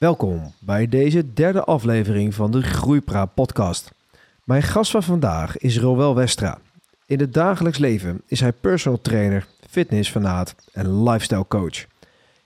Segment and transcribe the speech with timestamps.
[0.00, 3.92] Welkom bij deze derde aflevering van de Groeipraat podcast.
[4.44, 6.58] Mijn gast van vandaag is Roel Westra.
[7.06, 11.86] In het dagelijks leven is hij personal trainer, fitnessfanaat en lifestyle coach.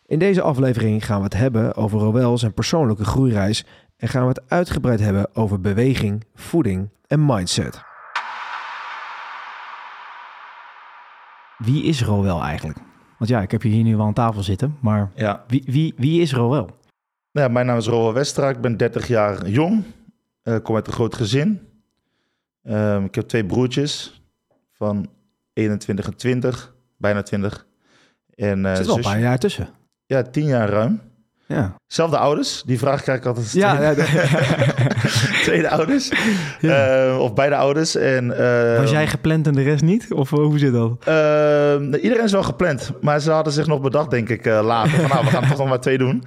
[0.06, 3.64] In deze aflevering gaan we het hebben over Roel zijn persoonlijke groeireis
[3.96, 7.82] en gaan we het uitgebreid hebben over beweging, voeding en mindset.
[11.58, 12.78] Wie is Roel eigenlijk?
[13.18, 15.94] Want ja, ik heb je hier nu wel aan tafel zitten, maar Ja, wie, wie,
[15.96, 16.82] wie is Roel?
[17.34, 18.48] Nou ja mijn naam is Roel Westra.
[18.48, 19.82] Ik ben 30 jaar jong.
[20.42, 21.60] Eh, kom uit een groot gezin.
[22.62, 24.22] Ehm, ik heb twee broertjes
[24.72, 25.08] van
[25.52, 27.66] 21 en 20, bijna 20.
[28.34, 29.68] En Er eh zit wel een paar jaar tussen.
[30.06, 31.00] ja, 10 jaar ruim.
[31.46, 31.74] Ja.
[31.86, 32.62] Zelfde ouders.
[32.66, 33.52] Die vraag krijg ik altijd.
[33.52, 34.26] Ja, tweede, ja,
[35.44, 36.12] tweede ouders.
[36.60, 37.06] Ja.
[37.08, 37.96] Eh, of beide ouders.
[37.96, 38.38] En,
[38.72, 40.12] eh, Was jij gepland en de rest niet?
[40.12, 41.04] Of eh, hoe zit dat?
[41.04, 42.92] eh, iedereen is wel gepland.
[43.00, 44.90] Maar ze hadden zich nog bedacht, denk ik, later.
[45.00, 46.22] Van, nou, we gaan er toch nog maar twee doen.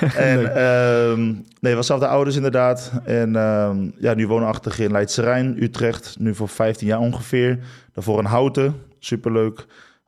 [0.16, 0.46] En Leuk.
[0.48, 2.92] ehm nee, was zelf de ouders inderdaad.
[3.04, 6.16] En ehm, ja, nu woonachtig in Leidse Rijn, Utrecht.
[6.18, 7.58] Nu voor 15 jaar ongeveer.
[7.92, 9.66] Daarvoor in Houten, superleuk.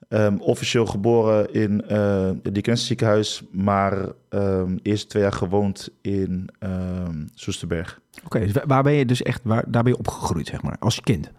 [0.09, 3.43] Ehm, officieel geboren in eh het Dickens ziekenhuis.
[3.53, 3.95] Maar
[4.29, 8.01] ehm eerst twee jaar gewoond in ehm Soesterberg.
[8.25, 10.77] Oké, dus wa- waar ben je dus echt, waar, daar ben je opgegroeid, zeg maar,
[10.79, 11.31] als kind?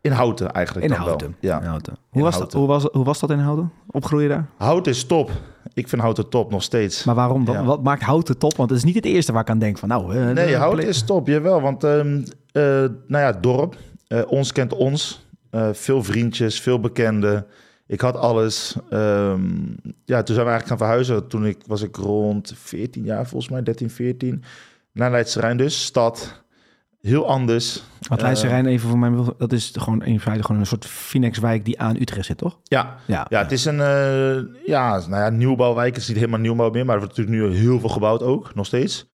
[0.00, 1.26] In Houten eigenlijk In Houten.
[1.40, 1.50] wel.
[1.50, 1.60] Ja.
[1.60, 1.92] In Houten.
[1.92, 3.72] In Hoe, was dat, hoe, was, hoe was dat in Houten?
[3.90, 4.46] Opgroeien daar?
[4.56, 5.30] Houten is top.
[5.76, 7.04] Ik vind Houten top nog steeds.
[7.04, 7.46] Maar waarom?
[7.46, 7.64] Ja.
[7.64, 8.56] Wat maakt Houten top?
[8.56, 10.16] Want het is niet het eerste waar ik aan denk van, nou...
[10.16, 11.60] eh, Nee, de- Houten is top, jawel.
[11.60, 12.62] Want, ehm eh,
[13.06, 13.76] nou ja, dorp.
[14.06, 15.26] eh, ons kent ons.
[15.50, 17.46] Eh, veel vriendjes, veel bekenden.
[17.86, 18.76] Ik had alles.
[18.90, 19.40] Ehm,
[20.04, 21.28] ja, toen zijn we eigenlijk gaan verhuizen.
[21.28, 24.42] Toen ik, was ik rond 14 jaar, volgens mij, 13, 14.
[24.92, 26.42] Naar Leidse Rijn dus, stad.
[27.06, 27.82] Heel anders.
[28.08, 30.86] Want Leidse Eh, Rijn, even voor mij, dat is gewoon in feite gewoon een soort
[30.86, 32.58] Phoenixwijk die aan Utrecht zit, toch?
[32.62, 33.26] Ja, Ja.
[33.28, 35.94] ja, het is een eh, ja, nou ja, nieuwbouwwijk.
[35.94, 38.54] Het is niet helemaal nieuwbouw meer, maar er wordt natuurlijk nu heel veel gebouwd ook,
[38.54, 39.06] nog steeds.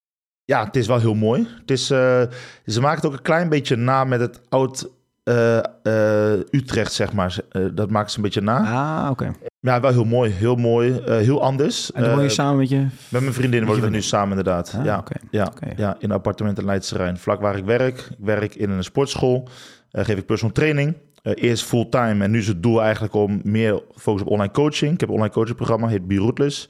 [0.44, 1.48] Ja, het is wel heel mooi.
[1.60, 2.22] Het is, eh,
[2.66, 4.90] ze maken het ook een klein beetje na met het oud
[5.22, 7.36] eh, eh, Utrecht, zeg maar.
[7.50, 8.58] Eh, dat maakt ze een beetje na.
[9.04, 9.32] Ah, oké.
[9.64, 10.30] Ja, wel heel mooi.
[10.30, 10.92] Heel mooi.
[10.98, 11.92] eh, heel anders.
[11.92, 12.86] En dan woon je Eh, samen met je...
[13.08, 14.74] met mijn vriendin woon ik er nu samen inderdaad.
[14.78, 17.18] Ah, ja, ja, ja, in een appartement in Leidse Rijn.
[17.18, 17.98] Vlak waar ik werk.
[17.98, 19.48] Ik werk in een sportschool.
[19.90, 20.96] Eh, geef ik personal training.
[21.22, 24.92] Eerst fulltime en nu is het doel eigenlijk om meer focus op online coaching.
[24.94, 26.68] Ik heb een online coachingprogramma, heet Be Rootless.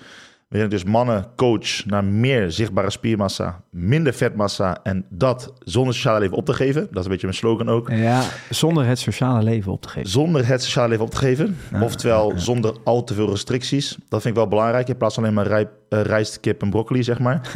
[0.53, 6.37] Waarin dus mannen coach naar meer zichtbare spiermassa, minder vetmassa en dat zonder sociale leven
[6.37, 6.81] op te geven.
[6.91, 7.91] Dat is een beetje mijn slogan ook.
[7.91, 10.11] Ja, zonder het sociale leven op te geven.
[10.11, 11.57] Zonder het sociale leven op te geven.
[11.81, 13.97] Oftewel zonder al te veel restricties.
[14.09, 14.89] Dat vind ik wel belangrijk.
[14.89, 17.41] In plaats van alleen maar rijp, eh, rijst, kip en broccoli, zeg maar.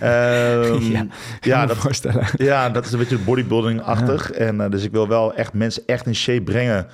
[0.00, 1.06] Ehm, Ja,
[1.40, 2.26] ja, dat, voorstellen.
[2.36, 4.30] ja, dat is een beetje bodybuilding-achtig.
[4.30, 6.86] En eh, dus ik wil wel echt mensen echt in shape brengen.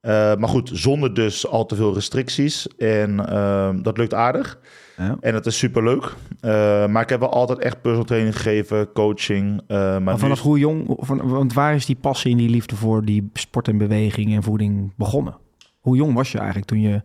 [0.00, 2.66] Eh, maar goed, zonder dus al te veel restricties.
[2.76, 4.58] En ehm, dat lukt aardig.
[4.96, 5.16] Ja.
[5.20, 6.14] En dat is superleuk.
[6.40, 9.60] Eh maar ik heb wel altijd echt personal training gegeven, coaching.
[9.66, 12.76] eh, maar vanaf is- hoe jong, van, want waar is die passie en die liefde
[12.76, 15.36] voor die sport en beweging en voeding begonnen?
[15.80, 17.02] Hoe jong was je eigenlijk toen je...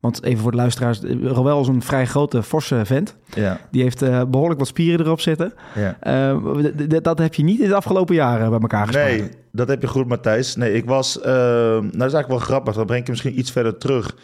[0.00, 3.16] Want even voor de luisteraars, eh, Roel is een vrij grote, forse vent.
[3.34, 5.52] Ja, Die heeft eh, behoorlijk wat spieren erop zitten.
[5.74, 5.96] ja.
[6.00, 9.18] Eh, dat heb je niet in de afgelopen jaren bij elkaar gespaard.
[9.18, 10.56] Nee, dat heb je goed, Matthijs.
[10.56, 11.18] Nee, ik was...
[11.22, 12.74] nou, dat is eigenlijk wel grappig.
[12.74, 14.14] Dan breng ik je misschien iets verder terug.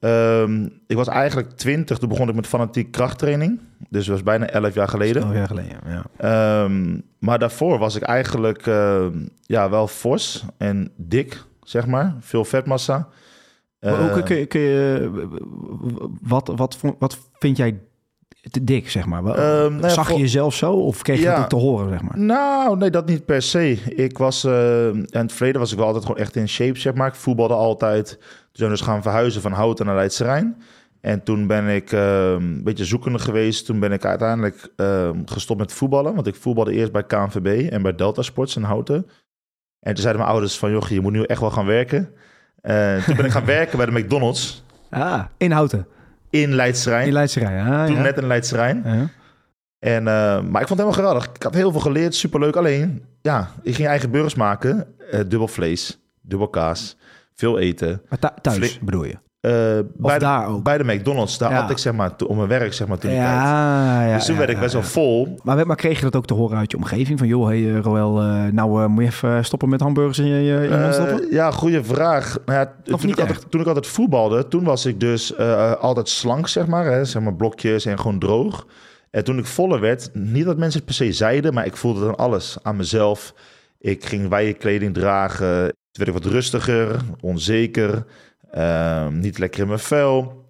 [0.00, 1.98] Ehm, ik was eigenlijk 20.
[1.98, 3.60] Toen begon ik met fanatiek krachttraining.
[3.88, 5.22] Dus dat was bijna 11 jaar geleden.
[5.22, 6.04] Elf jaar geleden, ja.
[6.16, 12.14] Ehm, maar daarvoor was ik eigenlijk ehm, ja, wel fors en dik, zeg maar.
[12.20, 13.08] Veel vetmassa.
[13.80, 15.10] Maar hoe Eh, kun, kun je, kun je,
[16.22, 17.80] wat, wat, wat vind jij
[18.50, 19.24] te dik, zeg maar?
[19.24, 21.38] Ehm, nou ja, Zag je jezelf zo of kreeg je Ja.
[21.42, 22.18] ook te horen, zeg maar?
[22.18, 23.70] Nou, nee, dat niet per se.
[23.96, 26.94] Ik was, eh, in het verleden was ik wel altijd gewoon echt in shape, zeg
[26.94, 27.08] maar.
[27.08, 28.08] Ik voetbalde altijd.
[28.18, 28.18] Toen
[28.52, 30.62] zijn we dus gaan verhuizen van Houten naar Leidse Rijn.
[31.00, 33.66] En toen ben ik een beetje zoekende geweest.
[33.66, 34.68] Toen ben ik uiteindelijk
[35.24, 36.14] gestopt met voetballen.
[36.14, 38.96] Want ik voetbalde eerst bij KNVB en bij Delta Sports in Houten.
[39.80, 42.10] En toen zeiden mijn ouders van, joh, je moet nu echt wel gaan werken.
[42.60, 45.86] Eh, toen ben ik gaan werken bij de McDonald's Ah, in Houten,
[46.30, 47.06] in Leidse Rijn.
[47.06, 47.60] in Leidse Rij.
[47.62, 48.02] Ah, toen ja.
[48.02, 48.82] net in Leidse Rijn.
[48.84, 49.08] Ja.
[49.78, 51.24] En, eh, maar ik vond het helemaal geweldig.
[51.34, 52.56] Ik had heel veel geleerd, superleuk.
[52.56, 54.86] Alleen, ja, ik ging eigen burgers maken.
[55.10, 56.96] Eh, dubbel vlees, dubbel kaas,
[57.34, 58.02] veel eten.
[58.08, 59.16] Maar thu- thuis bedoel je?
[59.46, 60.62] Eh, bij, de, ook?
[60.62, 61.60] bij de McDonald's, daar Ja.
[61.60, 63.10] had ik zeg maar, om mijn werk zeg maar toen.
[63.10, 64.14] Ja, ja.
[64.14, 65.38] Dus toen werd ik best wel vol.
[65.42, 67.18] Maar, maar kreeg je dat ook te horen uit je omgeving?
[67.18, 70.42] Van, joh, hey, eh, Roel, eh, nou moet je even stoppen met hamburgers in je,
[70.42, 72.38] je, ja, goede vraag.
[72.46, 75.38] Nou ja, toen, ik altijd, toen ik altijd voetbalde, toen was ik dus
[75.78, 76.84] altijd slank, zeg maar.
[76.84, 78.66] Hè, zeg maar blokjes en gewoon droog.
[79.10, 82.00] En toen ik voller werd, niet dat mensen het per se zeiden, maar ik voelde
[82.00, 83.34] dan alles aan mezelf.
[83.78, 85.46] Ik ging wijde kleding dragen.
[85.92, 88.04] Werd ik wat rustiger, onzeker,
[88.56, 90.44] ehm, niet lekker in mijn vel.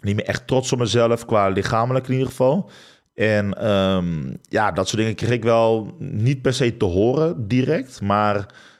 [0.00, 2.70] Niet meer echt trots op mezelf, qua lichamelijk in ieder geval.
[3.14, 8.00] En ehm, ja, dat soort dingen kreeg ik wel niet per se te horen direct.
[8.00, 8.36] Maar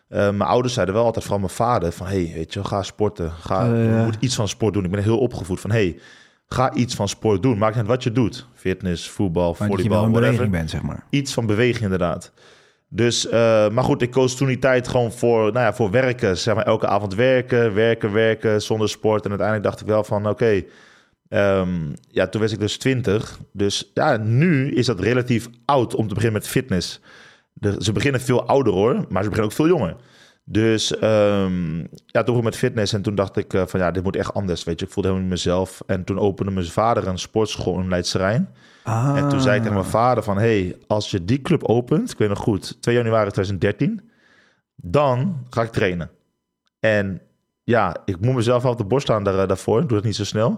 [0.08, 2.06] eh, mijn ouders zeiden wel altijd, van mijn vader, van...
[2.06, 3.30] hey, weet je, ga sporten.
[3.30, 4.04] Ga, ja.
[4.04, 4.84] moet iets van sport doen.
[4.84, 5.98] Ik ben heel opgevoed van, hey,
[6.46, 7.58] ga iets van sport doen.
[7.58, 8.46] Maakt niet uit wat je doet.
[8.54, 11.06] Fitness, voetbal, Maar volleybal, whatever beweging bent, zeg maar.
[11.10, 12.32] iets van beweging inderdaad.
[12.94, 16.38] Dus, eh, maar goed, ik koos toen die tijd gewoon voor, nou ja, voor werken.
[16.38, 19.24] Zeg maar elke avond werken, werken, werken, zonder sport.
[19.24, 20.62] En uiteindelijk dacht ik wel van, oké,
[21.28, 21.70] ehm,
[22.08, 23.38] ja, toen was ik dus 20.
[23.52, 27.00] Dus ja, nu is dat relatief oud om te beginnen met fitness.
[27.78, 29.96] Ze beginnen veel ouder hoor, maar ze beginnen ook veel jonger.
[30.44, 33.90] Dus ehm, ja, toen begon ik met fitness en toen dacht ik eh, van ja,
[33.90, 34.64] dit moet echt anders.
[34.64, 35.82] Weet je, ik voelde helemaal niet mezelf.
[35.86, 38.48] En toen opende mijn vader een sportschool in Leidse Rijn.
[38.82, 39.16] Ah.
[39.16, 40.38] En toen zei ik tegen mijn vader van...
[40.38, 42.82] hey, als je die club opent, ik weet nog goed...
[42.82, 44.10] 2 januari 2013,
[44.76, 46.10] dan ga ik trainen.
[46.80, 47.20] En
[47.64, 49.80] ja, ik moet mezelf op de borst staan daar, eh, daarvoor.
[49.82, 50.50] Ik doe het niet zo snel.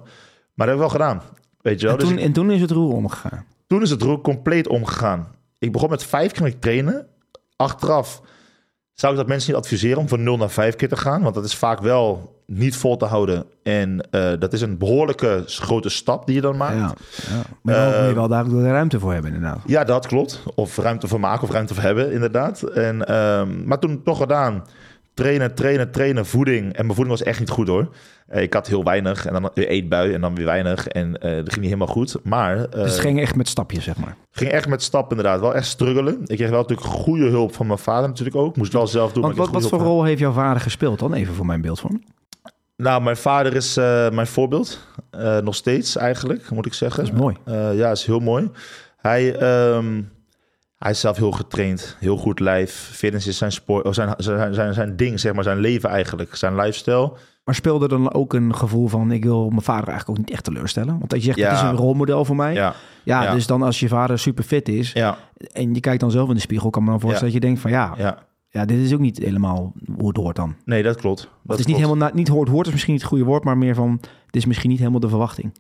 [0.55, 1.23] Maar dat heb ik wel gedaan.
[1.61, 1.95] Weet je wel?
[1.95, 3.47] En Dus toen, ik- en toen is het roer omgegaan.
[3.67, 5.29] toen is het roer compleet omgegaan.
[5.59, 7.07] Ik begon met vijf keer trainen.
[7.57, 8.21] Achteraf
[8.95, 11.23] zou ik dat mensen niet adviseren om van 0 naar 5 keer te gaan.
[11.23, 13.45] Want dat is vaak wel niet vol te houden.
[13.63, 16.75] En eh, dat is een behoorlijke grote stap die je dan maakt.
[16.75, 16.95] Ja,
[17.35, 17.43] ja.
[17.63, 19.61] Maar dan moet je wel daar de ruimte voor hebben, inderdaad.
[19.67, 20.43] Ja, dat klopt.
[20.55, 22.63] Of ruimte voor maken of ruimte voor hebben, inderdaad.
[22.63, 24.65] En, ehm, maar toen toch gedaan.
[25.15, 26.65] Trainen, trainen, trainen, voeding.
[26.73, 27.89] En mijn voeding was echt niet goed hoor.
[28.27, 30.89] Eh, ik had heel weinig en dan weer eetbui en dan weer weinig.
[30.89, 32.17] En eh, dat ging niet helemaal goed.
[32.23, 34.17] Maar eh, Dus het ging echt met stapjes, zeg maar.
[34.31, 35.41] ging echt met stappen inderdaad.
[35.41, 36.21] Wel echt struggelen.
[36.25, 38.57] Ik kreeg wel natuurlijk goede hulp van mijn vader natuurlijk ook.
[38.57, 39.23] Moest wel zelf doen.
[39.23, 41.15] Want maar wat, wat voor rol heeft jouw vader gespeeld dan?
[41.15, 42.03] Even voor mijn beeldvorm.
[42.03, 43.75] van- Nou, mijn vader is
[44.13, 44.87] mijn voorbeeld.
[45.43, 47.05] Nog steeds eigenlijk, moet ik zeggen.
[47.05, 47.37] Dat is mooi.
[47.77, 48.51] Ja, is heel mooi.
[48.97, 50.03] Hij, ehm,
[50.85, 52.73] hij is zelf heel getraind, heel goed lijf.
[52.93, 56.37] Fitness is zijn, sport, of zijn, zijn, zijn, zijn ding, zeg maar, zijn leven eigenlijk,
[56.37, 57.13] zijn lifestyle.
[57.45, 59.13] Maar speelde dan ook een gevoel van...
[59.13, 60.99] ik wil mijn vader eigenlijk ook niet echt teleurstellen?
[60.99, 61.49] Want dat je zegt, Ja.
[61.49, 62.53] het is een rolmodel voor mij.
[62.55, 63.33] Ja, Ja, ja.
[63.33, 64.93] dus dan als je vader super fit is...
[64.93, 65.19] ja,
[65.53, 66.71] en je kijkt dan zelf in de spiegel...
[66.71, 67.71] kan me dan voorstellen dat je denkt van...
[67.71, 68.19] ja, ja.
[68.49, 68.65] ja.
[68.65, 70.55] dit is ook niet helemaal hoe het hoort dan.
[70.65, 71.21] Nee, dat klopt.
[71.21, 72.11] Dat het is niet helemaal...
[72.15, 73.45] Niet hoort, hoort is misschien niet het goede woord...
[73.45, 73.99] maar meer van...
[74.01, 75.53] dit is misschien niet helemaal de verwachting.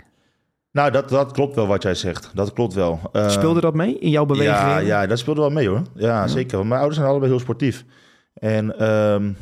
[0.74, 2.30] Nou, dat, dat klopt wel wat jij zegt.
[2.34, 3.00] Dat klopt wel.
[3.12, 4.56] Eh, Speelde dat mee in jouw beweging?
[4.56, 5.82] Ja, ja, dat speelde wel mee hoor.
[5.94, 6.56] Ja, zeker.
[6.56, 7.84] Want mijn ouders zijn allebei heel sportief.
[8.34, 9.32] En ehm,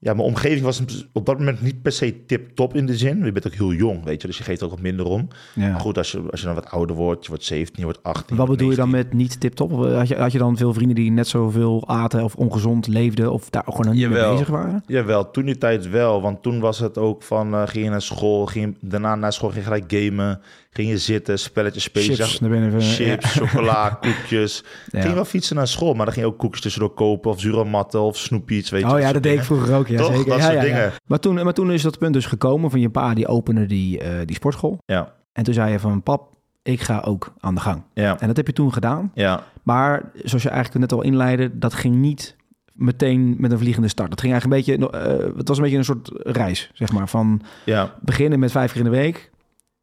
[0.00, 3.24] ja, mijn omgeving was op dat moment niet per se tip-top in de zin.
[3.24, 5.28] Je bent ook heel jong, weet je, dus je geeft ook wat minder om.
[5.54, 5.70] Ja.
[5.70, 8.02] Maar goed, als je, als je dan wat ouder wordt, je wordt 17, je wordt
[8.02, 8.36] 18.
[8.36, 9.16] Wat bedoel je dan 19.
[9.16, 9.70] met niet tip-top?
[9.70, 13.50] Had je, had je dan veel vrienden die net zoveel aten of ongezond leefden of
[13.50, 14.82] daar gewoon niet mee bezig waren?
[14.86, 16.22] Jawel, toen die tijd wel.
[16.22, 19.50] Want toen was het ook van, eh, ging je naar school, ging daarna naar school
[19.50, 20.40] ging gelijk gamen.
[20.70, 22.16] Ging je zitten, spelletjes spelen.
[22.16, 22.80] Chips binnen.
[22.80, 24.64] Chips, chocola, koekjes.
[24.90, 24.98] Ja.
[25.00, 27.30] Ging je wel fietsen naar school, maar dan ging je ook koekjes tussendoor kopen.
[27.30, 28.92] Of zuramatten of snoepjes, weet je.
[28.92, 29.86] Oh ja, dat deed ik vroeger ook.
[29.86, 30.16] Ja, Toch?
[30.16, 30.28] zeker.
[30.30, 30.92] Dat soort dingen.
[31.06, 33.98] Maar, toen, maar toen is dat punt dus gekomen van je pa die opende die,
[34.00, 34.78] eh, die sportschool.
[34.86, 36.32] Ja, En toen zei je van pap,
[36.62, 37.82] ik ga ook aan de gang.
[37.94, 39.10] ja, En dat heb je toen gedaan.
[39.14, 39.42] ja.
[39.62, 42.36] Maar zoals je eigenlijk net al inleidde, dat ging niet
[42.72, 44.10] meteen met een vliegende start.
[44.10, 47.08] Dat ging eigenlijk een beetje, eh, het was een beetje een soort reis, zeg maar.
[47.08, 49.30] Van ja, beginnen met vijf keer in de week,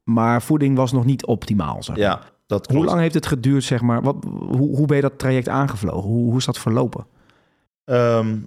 [0.05, 1.83] maar voeding was nog niet optimaal.
[1.83, 2.05] Zeg maar.
[2.05, 2.21] ja.
[2.47, 4.01] Dat Hoe lang heeft het geduurd, zeg maar?
[4.01, 6.09] Wat, hoe, hoe ben je dat traject aangevlogen?
[6.09, 7.05] Hoe, hoe is dat verlopen?
[7.85, 8.37] Ehm,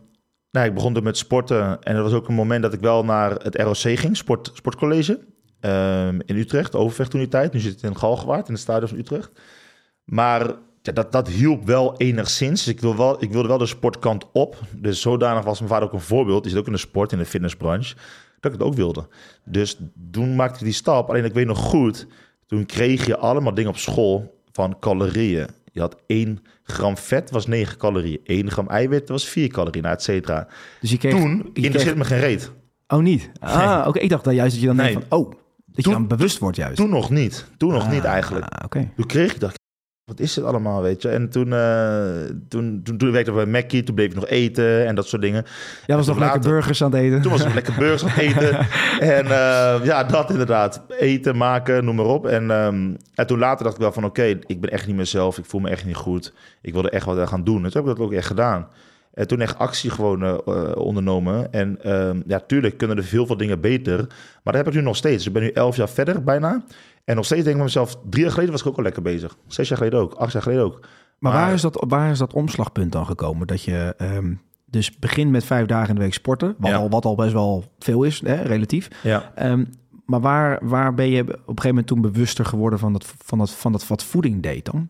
[0.50, 1.82] nou, ik begon toen met sporten.
[1.82, 5.20] En dat was ook een moment dat ik wel naar het ROC ging, sport, sportcollege.
[5.60, 7.52] ehm, in Utrecht, Overvecht toen die tijd.
[7.52, 9.30] Nu zit het in Galgenwaard, in het stadion van Utrecht.
[10.04, 10.46] Maar
[10.82, 12.64] ja, dat, dat hielp wel enigszins.
[12.64, 14.56] Dus ik, wil wel, ik wilde wel de sportkant op.
[14.76, 16.42] Dus zodanig was mijn vader ook een voorbeeld.
[16.42, 17.96] Die zit ook in de sport, in de fitnessbranche.
[18.40, 19.08] Dat ik het ook wilde.
[19.44, 19.78] Dus
[20.10, 21.08] toen maakte ik die stap.
[21.08, 22.06] Alleen ik weet nog goed,
[22.46, 25.46] toen kreeg je allemaal dingen op school van calorieën.
[25.72, 28.20] Je had 1 gram vet, was 9 calorieën.
[28.24, 30.48] 1 gram eiwit was 4 calorieën, et cetera.
[30.80, 31.12] Dus je kreeg...
[31.12, 32.50] Toen je kreeg- interesseerde me geen reet.
[32.88, 33.30] Oh, niet?
[33.40, 33.98] Ah, oké.
[33.98, 34.92] Ik dacht dat juist dat je dan Nee.
[34.92, 35.18] denkt van...
[35.18, 36.76] Oh, dat Toen- je dan bewust wordt juist.
[36.76, 37.46] Toen nog niet.
[37.56, 38.64] Toen nog niet Ah, eigenlijk.
[38.64, 38.90] Oké.
[38.96, 39.56] Toen kreeg ik, dacht
[40.08, 41.08] wat is dit allemaal, weet je?
[41.08, 44.86] En toen, eh, toen, toen, toen werkte ik bij Mackie, toen bleef ik nog eten
[44.86, 45.44] en dat soort dingen.
[45.86, 47.22] Jij was nog lekker burgers aan het eten.
[47.22, 48.58] Toen was ik lekker burgers aan het eten.
[49.18, 50.82] En eh, ja, dat inderdaad.
[50.98, 52.26] Eten, maken, noem maar op.
[52.26, 55.38] En, ehm, en toen later dacht ik wel van, oké, ik ben echt niet mezelf.
[55.38, 56.32] Ik voel me echt niet goed.
[56.60, 57.64] Ik wilde echt wat aan gaan doen.
[57.64, 58.68] En toen heb ik dat ook echt gedaan.
[59.14, 61.52] En toen echt actie gewoon eh, ondernomen.
[61.52, 63.96] En ehm, ja, tuurlijk kunnen er veel veel dingen beter.
[64.42, 65.26] Maar dat heb ik nu nog steeds.
[65.26, 66.62] Ik ben nu elf jaar verder bijna.
[67.08, 69.02] En nog steeds denk ik bij mezelf, drie jaar geleden was ik ook al lekker
[69.02, 69.36] bezig.
[69.46, 70.80] Zes jaar geleden ook, acht jaar geleden ook.
[70.80, 73.46] Maar, Maar- waar, is dat, waar is dat omslagpunt dan gekomen?
[73.46, 74.34] Dat je ehm,
[74.66, 76.54] dus begint met vijf dagen in de week sporten.
[76.58, 76.76] Wat, Ja.
[76.76, 78.88] al, wat al best wel veel is, hè, relatief.
[79.02, 79.32] Ja.
[79.34, 79.64] Ehm,
[80.06, 83.38] maar waar, waar ben je op een gegeven moment toen bewuster geworden van dat, van
[83.38, 84.88] dat, van dat wat voeding deed dan?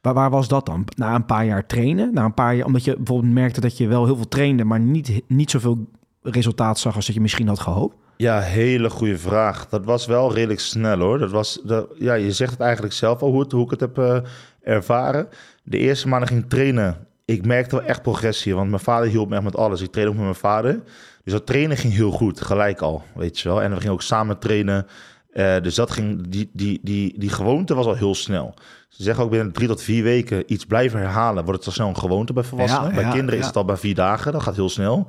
[0.00, 0.84] Waar, waar was dat dan?
[0.96, 2.14] Na een paar jaar trainen?
[2.14, 4.80] Na een paar jaar, omdat je bijvoorbeeld merkte dat je wel heel veel trainde, maar
[4.80, 5.86] niet, niet zoveel
[6.22, 7.96] resultaat zag als dat je misschien had gehoopt?
[8.16, 9.68] Ja, hele goede vraag.
[9.68, 11.18] Dat was wel redelijk snel hoor.
[11.18, 11.60] Dat was,
[11.98, 14.18] ja, je zegt het eigenlijk zelf al hoe, het, hoe ik het heb uh,
[14.62, 15.28] ervaren.
[15.62, 17.06] De eerste maanden ging trainen.
[17.24, 19.80] Ik merkte wel echt progressie, want mijn vader hielp me echt met alles.
[19.80, 20.80] Ik trainde ook met mijn vader.
[21.24, 23.62] Dus dat trainen ging heel goed, gelijk al, weet je wel.
[23.62, 24.86] En we gingen ook samen trainen.
[25.32, 28.54] Uh, dus dat ging, die, die, die, die gewoonte was al heel snel.
[28.88, 31.88] Ze zeggen ook binnen drie tot vier weken iets blijven herhalen, wordt het al snel
[31.88, 32.94] een gewoonte bij volwassenen.
[32.94, 35.06] bij kinderen is het al bij vier dagen, dat gaat heel snel.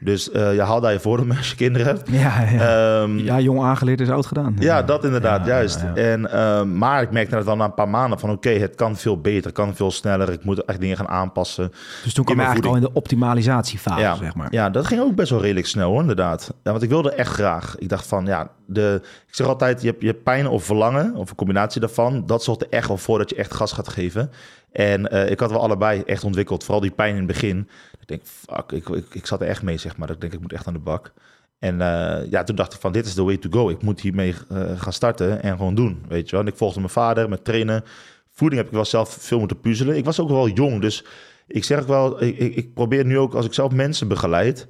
[0.00, 2.10] Dus uh, je haalt daar je voordeel als je kinderen hebt.
[2.10, 3.00] Ja, ja.
[3.00, 4.56] Um, ja jong aangeleerd is oud gedaan.
[4.58, 5.84] Ja, dat inderdaad, juist.
[5.94, 8.74] En, um, maar ik merkte dat dan na een paar maanden van oké, okay, het
[8.74, 10.32] kan veel beter, kan veel sneller.
[10.32, 11.72] Ik moet echt dingen gaan aanpassen.
[12.02, 14.14] Dus toen kwam je eigenlijk al in de optimalisatiefase, ja.
[14.16, 14.48] zeg maar.
[14.50, 16.54] Ja, dat ging ook best wel redelijk snel hoor, inderdaad.
[16.62, 17.74] Ja, want ik wilde echt graag.
[17.78, 21.14] Ik dacht van, ja, de, ik zeg altijd, je hebt, je hebt pijn of verlangen,
[21.14, 22.26] of een combinatie daarvan.
[22.26, 24.30] Dat zorgt er echt wel voor dat je echt gas gaat geven.
[24.72, 26.64] En uh, ik had wel allebei echt ontwikkeld.
[26.64, 27.68] Vooral die pijn in het begin.
[28.00, 30.10] Ik denk, fuck, ik, ik, ik zat er echt mee, zeg maar.
[30.10, 31.12] Ik denk, ik moet echt aan de bak.
[31.58, 33.68] En uh, ja, toen dacht ik van, dit is the way to go.
[33.68, 36.40] Ik moet hiermee uh, gaan starten en gewoon doen, weet je wel.
[36.40, 37.84] En ik volgde mijn vader met trainen.
[38.30, 39.96] Voeding heb ik wel zelf veel moeten puzzelen.
[39.96, 41.04] Ik was ook wel jong, dus
[41.46, 42.22] ik zeg ook wel...
[42.22, 44.68] Ik, ik probeer nu ook, als ik zelf mensen begeleid...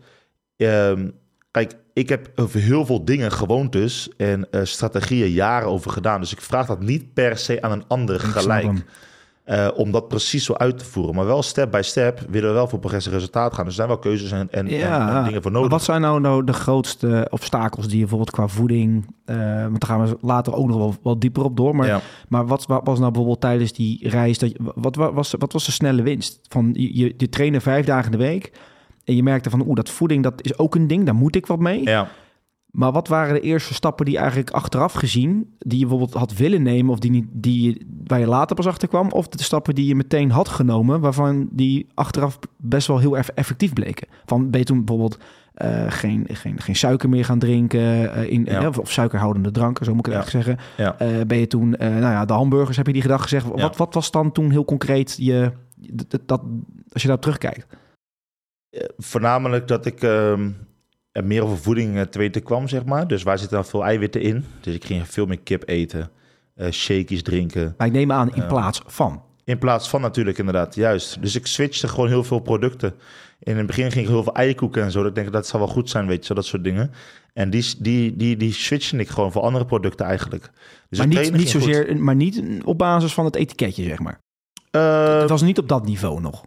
[0.57, 1.23] Um,
[1.55, 6.21] kijk, ik heb over heel veel dingen, gewoontes en uh, strategieën jaren over gedaan.
[6.21, 8.85] Dus ik vraag dat niet per se aan een ander gelijk.
[9.47, 11.15] Uh, om dat precies zo uit te voeren.
[11.15, 13.65] Maar wel step by step willen we wel voor progressie resultaat gaan.
[13.65, 15.71] Dus er zijn wel keuzes en, en, ja, en dingen voor nodig.
[15.71, 19.07] wat zijn nou, nou de grootste obstakels die je bijvoorbeeld qua voeding...
[19.27, 21.77] Uh, want daar gaan we later ook nog wel, wel dieper op door.
[21.77, 22.01] Maar, ja.
[22.29, 24.39] maar wat, wat, was nou bijvoorbeeld tijdens die reis...
[24.39, 26.41] Dat, wat, wat, was, wat was de snelle winst?
[26.49, 28.53] Van, je, je trainen vijf dagen in de week...
[29.05, 31.47] En je merkte van, oeh, dat voeding, dat is ook een ding, daar moet ik
[31.47, 31.83] wat mee.
[31.83, 32.09] Ja.
[32.75, 36.63] Maar wat waren de eerste stappen die eigenlijk achteraf gezien, die je bijvoorbeeld had willen
[36.63, 39.87] nemen, of die, niet, die waar je later pas achter kwam, of de stappen die
[39.87, 44.09] je meteen had genomen, waarvan die achteraf best wel heel erg effectief bleken?
[44.25, 45.19] Van ben je toen bijvoorbeeld
[45.63, 48.69] uh, geen, geen, geen suiker meer gaan drinken, uh, in, ja.
[48.69, 50.31] of, of, suikerhoudende dranken, zo moet ik het ja.
[50.31, 51.17] eigenlijk zeggen.
[51.19, 51.25] Ja.
[51.25, 53.47] Ben je toen, nou ja, de hamburgers, heb je die gedacht gezegd?
[53.47, 55.53] Wat, wat was dan toen heel concreet je,
[55.93, 56.41] dat, dat
[56.93, 57.67] als je daarop terugkijkt?
[58.99, 60.03] Voornamelijk dat ik
[61.15, 63.07] er meer over voeding te weten kwam, zeg maar.
[63.07, 64.45] Dus waar zitten dan veel eiwitten in?
[64.61, 66.11] Dus ik ging veel meer kip eten,
[66.57, 67.75] uh, shakies drinken.
[67.79, 69.23] Maar ik neem aan in plaats van.
[69.45, 71.23] In plaats van natuurlijk, inderdaad, juist.
[71.23, 72.95] Dus ik switchte gewoon heel veel producten.
[73.39, 74.99] In het begin ging ik heel veel eierkoeken en zo.
[74.99, 76.91] Dat ik denk dat zal wel goed zijn, weet je, zo, dat soort dingen.
[77.33, 80.51] En die, die, die, die switchte ik gewoon voor andere producten eigenlijk.
[80.89, 81.99] Dus maar niet, niet zozeer, goed.
[81.99, 84.19] maar niet op basis van het etiketje, zeg maar.
[84.71, 86.45] Uh, het was niet op dat niveau nog.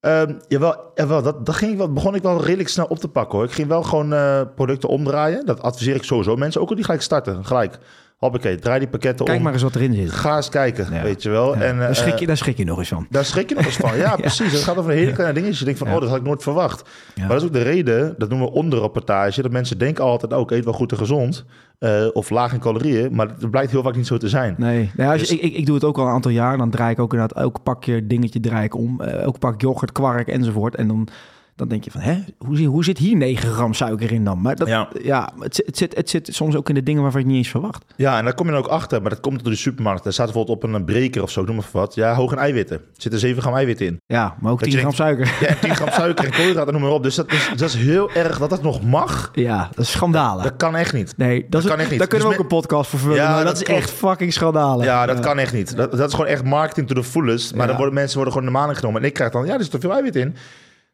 [0.00, 3.38] Um, jawel, jawel dat, dat ging ik begon ik wel redelijk snel op te pakken
[3.38, 3.46] hoor.
[3.46, 5.46] Ik ging wel gewoon uh, producten omdraaien.
[5.46, 6.60] Dat adviseer ik sowieso mensen.
[6.60, 7.78] Ook al die gelijk starten, gelijk.
[8.18, 9.44] Hoppakee, draai die pakketten Kijk om.
[9.44, 10.10] maar eens wat erin zit.
[10.10, 11.02] Ga eens kijken, ja.
[11.02, 11.54] weet je wel.
[11.54, 11.62] Ja.
[11.62, 13.06] En, uh, daar, schrik je, daar schrik je nog eens van.
[13.10, 14.52] Daar schrik je nog eens van, ja, precies.
[14.52, 15.58] Het gaat over een hele kleine dingetjes.
[15.58, 16.88] Je denkt van, oh, dat had ik nooit verwacht.
[17.16, 19.42] Maar dat is ook de reden, dat noemen we onderrapportage...
[19.42, 21.44] dat mensen denken altijd, oh, ik eet wel goed en gezond...
[21.78, 24.54] Uh, of laag in calorieën, maar het blijkt heel vaak niet zo te zijn.
[24.58, 25.44] Nee, nou, als je, dus...
[25.44, 26.56] ik, ik doe het ook al een aantal jaar.
[26.58, 29.00] Dan draai ik ook inderdaad elk pakje dingetje draai ik om.
[29.00, 30.74] Uh, elk pak yoghurt, kwark enzovoort.
[30.74, 31.08] En dan
[31.58, 34.40] dan denk je van, hè, hoe, hoe zit hier 9 gram suiker in dan?
[34.40, 37.20] Maar dat, ja, ja het, het, zit, het zit soms ook in de dingen waarvan
[37.20, 37.84] je het niet eens verwacht.
[37.96, 39.00] Ja, en daar kom je dan ook achter.
[39.00, 40.06] Maar dat komt door de supermarkt.
[40.06, 41.94] Er staat bijvoorbeeld op een breker of zo, noem maar wat.
[41.94, 42.76] Ja, hoog in eiwitten.
[42.76, 44.00] Er zitten 7 gram eiwitten in.
[44.06, 45.36] Ja, maar ook 10 gram denkt, suiker.
[45.40, 47.02] Ja, 10 gram suiker en koolhydraten, noem maar op.
[47.02, 49.30] Dus dat is, dat is heel erg dat dat nog mag.
[49.34, 50.42] Ja, dat is schandalig.
[50.42, 51.14] Dat, kan echt niet.
[51.16, 51.98] Nee, dat, dat is, kan echt niet.
[51.98, 53.16] Daar kunnen dus we ook een podcast voor vullen.
[53.16, 54.84] Ja, maar dat, dat is echt fucking schandalig.
[54.84, 55.22] Ja, dat ja.
[55.22, 55.76] kan echt niet.
[55.76, 57.52] Dat, dat is gewoon echt marketing to the fullest.
[57.52, 57.66] Maar ja.
[57.66, 59.00] dan worden mensen worden gewoon de maling genomen.
[59.00, 60.36] En ik krijg dan, ja, er is te veel eiwit in.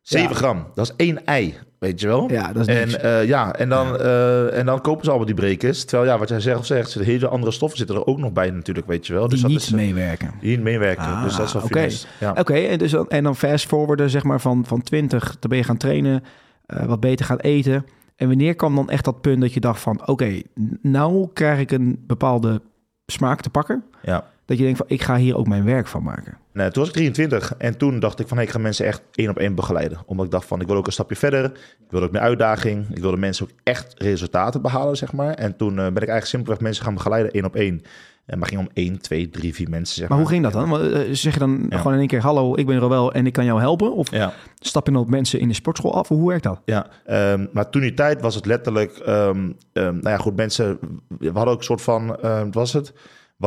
[0.05, 0.35] 7 ja.
[0.35, 2.31] gram, dat is één ei, weet je wel.
[2.31, 3.99] Ja, dat is en, uh, ja, en, dan, ja.
[3.99, 5.85] Uh, en dan kopen ze allemaal die brekers.
[5.85, 8.51] Terwijl, ja, wat jij zegt zegt, zitten hele andere stoffen zitten er ook nog bij
[8.51, 9.23] natuurlijk, weet je wel.
[9.23, 10.31] Die dus dat niet is, meewerken.
[10.41, 11.93] Die niet meewerken, ah, dus dat is wel Oké, okay.
[12.21, 12.31] ja.
[12.31, 15.65] okay, en, dus, en dan fast forwarden, zeg maar, van, van 20, dan ben je
[15.65, 16.25] gaan trainen,
[16.67, 17.87] uh, wat beter gaan eten.
[18.17, 20.45] En wanneer kwam dan echt dat punt dat je dacht van, oké, okay,
[20.83, 22.63] nou krijg ik een bepaalde
[23.07, 23.85] smaak te pakken?
[24.03, 24.25] Ja.
[24.45, 26.39] Dat je denkt van, ik ga hier ook mijn werk van maken.
[26.53, 29.03] Nee, toen was ik 23 en toen dacht ik van, hey, ik ga mensen echt
[29.13, 29.99] één op één begeleiden.
[30.07, 31.45] Omdat ik dacht van, ik wil ook een stapje verder.
[31.45, 32.87] Ik wil ook meer uitdaging.
[32.91, 35.35] Ik wilde mensen ook echt resultaten behalen, zeg maar.
[35.35, 37.83] En toen uh, ben ik eigenlijk simpelweg mensen gaan begeleiden één op één.
[38.27, 39.97] En maar ging om 1, 2, 3, 4 mensen.
[39.97, 41.15] Zeg maar, maar hoe ging dat dan?
[41.17, 41.77] Zeg je dan ja.
[41.77, 43.95] gewoon in één keer: Hallo, ik ben Roel en ik kan jou helpen?
[43.95, 44.33] Of ja.
[44.59, 46.09] stap je dan op mensen in de sportschool af?
[46.09, 46.61] Hoe werkt dat?
[46.65, 46.87] Ja,
[47.33, 49.03] um, maar toen die tijd was het letterlijk.
[49.07, 50.79] Um, um, nou ja, goed, mensen.
[51.19, 52.07] We hadden ook een soort van.
[52.21, 52.93] wat was het?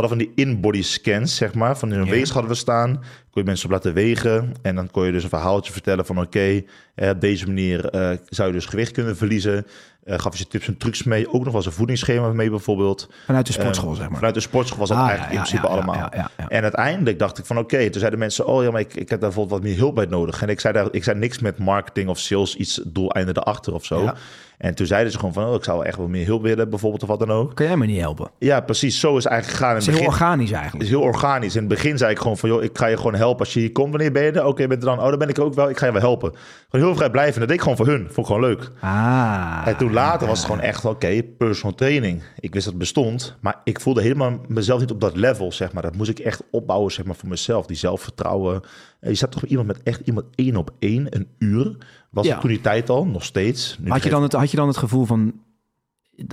[0.01, 1.77] Hadden van die in-body scans, zeg maar.
[1.77, 2.11] Van een ja.
[2.11, 3.03] weegschaal hadden we staan.
[3.37, 4.53] Kon je mensen op laten wegen.
[4.61, 6.17] En dan kon je dus een verhaaltje vertellen van...
[6.17, 6.65] oké, okay,
[7.11, 9.65] op deze manier uh, zou je dus gewicht kunnen verliezen.
[10.03, 11.27] Eh, gaf je ze tips en trucs mee.
[11.27, 13.09] Ook nog wel eens een voedingsschema mee bijvoorbeeld.
[13.25, 14.15] Vanuit de sportschool, Ehm, zeg maar.
[14.17, 16.09] Vanuit de sportschool was dat Ah, eigenlijk ja, in principe ja, allemaal.
[16.13, 16.29] ja.
[16.47, 19.19] En uiteindelijk dacht ik van oké, toen zeiden mensen, oh ja, maar ik, ik heb
[19.19, 20.41] daar bijvoorbeeld wat meer hulp bij nodig.
[20.41, 23.85] En ik zei, daar, ik zei niks met marketing of sales, iets doeleinden erachter of
[23.85, 24.11] zo.
[24.57, 27.01] En toen zeiden ze gewoon van, oh, ik zou echt wel meer hulp willen, bijvoorbeeld
[27.03, 27.55] of wat dan ook.
[27.55, 28.29] Kan jij me niet helpen?
[28.39, 29.75] Ja, precies, zo is eigenlijk gegaan.
[29.75, 30.83] In Het is heel begin, organisch het eigenlijk.
[30.89, 31.53] is heel organisch.
[31.55, 33.59] In het begin zei ik gewoon van, joh, ik ga je gewoon helpen als je
[33.59, 33.89] hier komt.
[33.89, 34.45] Wanneer ben je er?
[34.45, 34.99] Oké, bent er dan?
[34.99, 35.69] Oh, dan ben ik ook wel.
[35.69, 36.31] Ik ga je wel helpen.
[36.69, 37.37] Gewoon heel vrijblijvend.
[37.39, 38.01] Dat deed ik gewoon voor hun.
[38.03, 38.71] Vond ik gewoon leuk.
[38.81, 39.61] Ah.
[39.65, 42.21] En toen later was het gewoon echt, oké, personal training.
[42.39, 45.73] Ik wist dat het bestond, maar ik voelde helemaal mezelf niet op dat level, zeg
[45.73, 45.83] maar.
[45.83, 47.65] Dat moest ik echt opbouwen, zeg maar, voor mezelf.
[47.65, 48.61] Die zelfvertrouwen.
[48.99, 51.77] Eh, Je zat toch iemand met echt iemand één op één, een uur.
[52.09, 52.39] Was Ja.
[52.39, 53.77] toen die tijd al, nog steeds.
[53.79, 55.33] Nu Had je, dan het, had je dan het gevoel van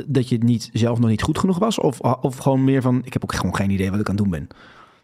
[0.07, 1.79] dat je het niet, zelf nog niet goed genoeg was?
[1.79, 4.23] Of, of gewoon meer van, ik heb ook gewoon geen idee wat ik aan het
[4.23, 4.49] doen ben.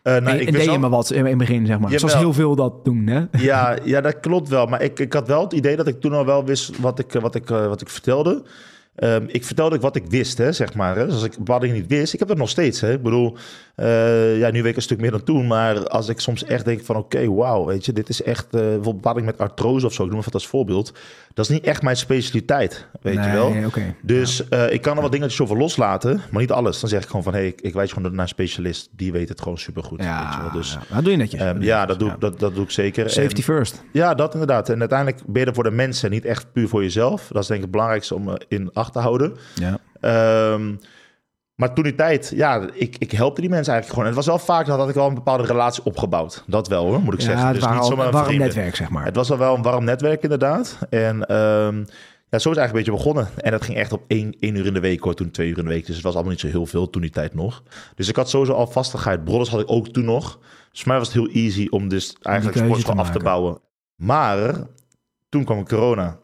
[0.03, 1.91] Eh, nou, en, ik en wist deed je maar wat in, het begin, zeg maar.
[1.91, 2.09] Jawel.
[2.09, 3.25] Zoals heel veel dat doen, hè?
[3.39, 4.67] Ja, ja, dat klopt wel.
[4.67, 7.15] Maar ik, ik had wel het idee dat ik toen al wel wist wat ik,
[7.15, 8.43] eh, wat ik, eh, wat ik vertelde.
[8.95, 10.97] Ehm, ik vertelde ook wat ik wist, hè, zeg maar.
[10.97, 11.05] Hè.
[11.05, 12.81] Dus als ik bepaalde dingen niet wist, ik heb dat nog steeds.
[12.81, 12.93] Hè.
[12.93, 13.37] Ik bedoel,
[13.75, 15.47] eh, ja, nu weet ik een stuk meer dan toen.
[15.47, 18.45] Maar als ik soms echt denk van, oké, wauw, weet je, dit is echt...
[18.45, 20.93] eh bijvoorbeeld bepaalde dingen met artrose of zo, ik noem het als voorbeeld.
[21.35, 23.55] Dat is niet echt mijn specialiteit, weet je wel.
[24.03, 26.81] Dus eh, ik kan er wat dingetjes over loslaten, maar niet alles.
[26.81, 28.89] Dan zeg ik gewoon van, hé, ik, ik wijs gewoon naar een specialist.
[28.97, 30.53] Die weet het gewoon supergoed, weet je Ja, wel.
[30.53, 30.95] Dus ja.
[30.95, 31.41] dat doe je netjes.
[31.41, 33.05] ehm, ja, dat doe, ik- dat, dat doe ik zeker.
[33.05, 33.83] En- Safety first.
[33.93, 34.69] ja, dat inderdaad.
[34.69, 37.29] En uiteindelijk ben je er voor de mensen, niet echt puur voor jezelf.
[37.33, 39.37] Dat is denk ik het belangrijkste om in acht te houden.
[39.55, 39.79] Ja.
[40.01, 40.75] Ehm,
[41.55, 44.05] maar toen die tijd, ja, ik, ik helpte die mensen eigenlijk gewoon.
[44.05, 46.45] En het was wel vaak dat had ik wel een bepaalde relatie opgebouwd.
[46.47, 47.45] Dat wel hoor, moet ik Ja, zeggen.
[47.47, 48.45] het Dus waren niet zomaar een warm vreemde.
[48.45, 49.05] netwerk, zeg maar.
[49.05, 50.79] Het was al wel een warm netwerk inderdaad.
[50.91, 51.77] En ehm,
[52.29, 53.29] ja, zo is het eigenlijk een beetje begonnen.
[53.45, 55.59] En dat ging echt op één, één uur in de week hoor, toen twee uur
[55.59, 55.87] in de week.
[55.87, 57.63] Dus het was allemaal niet zo heel veel toen die tijd nog.
[57.95, 59.25] Dus ik had sowieso al vastigheid.
[59.25, 60.39] Brothers had ik ook toen nog.
[60.71, 63.59] Dus voor mij was het heel easy om dus eigenlijk te af te bouwen.
[63.97, 64.67] Maar
[65.29, 66.19] toen kwam corona.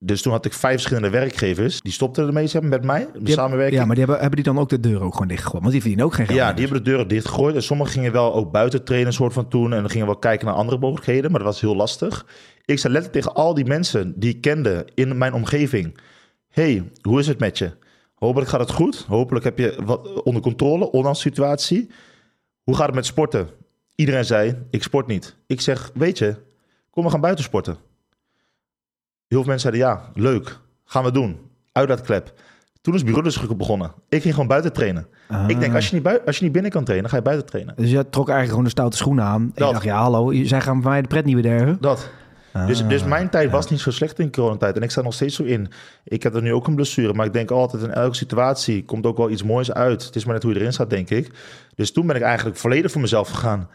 [0.00, 1.80] Dus toen had ik vijf verschillende werkgevers.
[1.80, 3.80] Die stopten ermee zeg met mij, heb- samenwerking.
[3.80, 5.60] Ja, maar die hebben, hebben die dan ook de deur ook gewoon dichtgegooid?
[5.60, 6.38] Want die verdienen ook geen geld.
[6.38, 7.54] Ja, die hebben de deuren dichtgegooid.
[7.54, 9.72] En sommigen gingen wel ook buiten trainen, soort van toen.
[9.72, 11.30] En dan gingen we wel kijken naar andere mogelijkheden.
[11.30, 12.26] Maar dat was heel lastig.
[12.64, 15.98] Ik zei letterlijk tegen al die mensen die ik kende in mijn omgeving.
[16.48, 17.70] hey, hoe is het met je?
[18.14, 19.04] Hopelijk gaat het goed.
[19.08, 21.90] Hopelijk heb je wat onder controle, ondanks situatie.
[22.62, 23.48] Hoe gaat het met sporten?
[23.94, 25.36] Iedereen zei, ik sport niet.
[25.46, 26.36] Ik zeg, weet je,
[26.90, 27.76] kom we gaan buiten sporten.
[29.28, 30.58] Heel veel mensen zeiden, ja, leuk.
[30.84, 31.38] Gaan we doen.
[31.72, 32.32] Uit dat klep.
[32.80, 33.92] Toen is bureau dus begonnen.
[34.08, 35.06] Ik ging gewoon buiten trainen.
[35.28, 35.44] Ah.
[35.48, 37.46] Ik denk, als je, niet bui- als je niet binnen kan trainen, ga je buiten
[37.46, 37.74] trainen.
[37.76, 39.42] Dus je trok eigenlijk gewoon de stoute schoenen aan.
[39.54, 41.76] En je dacht, ja, hallo, zij gaan bij mij de pret niet bederven.
[41.80, 42.10] Dat.
[42.66, 44.76] Dus, Ah, dus mijn tijd was niet zo slecht in coronatijd.
[44.76, 45.68] En ik sta nog steeds zo in.
[46.04, 47.12] Ik heb er nu ook een blessure.
[47.14, 50.04] Maar ik denk altijd, in elke situatie komt ook wel iets moois uit.
[50.04, 51.30] Het is maar net hoe je erin staat, denk ik.
[51.74, 53.68] Dus toen ben ik eigenlijk volledig voor mezelf gegaan.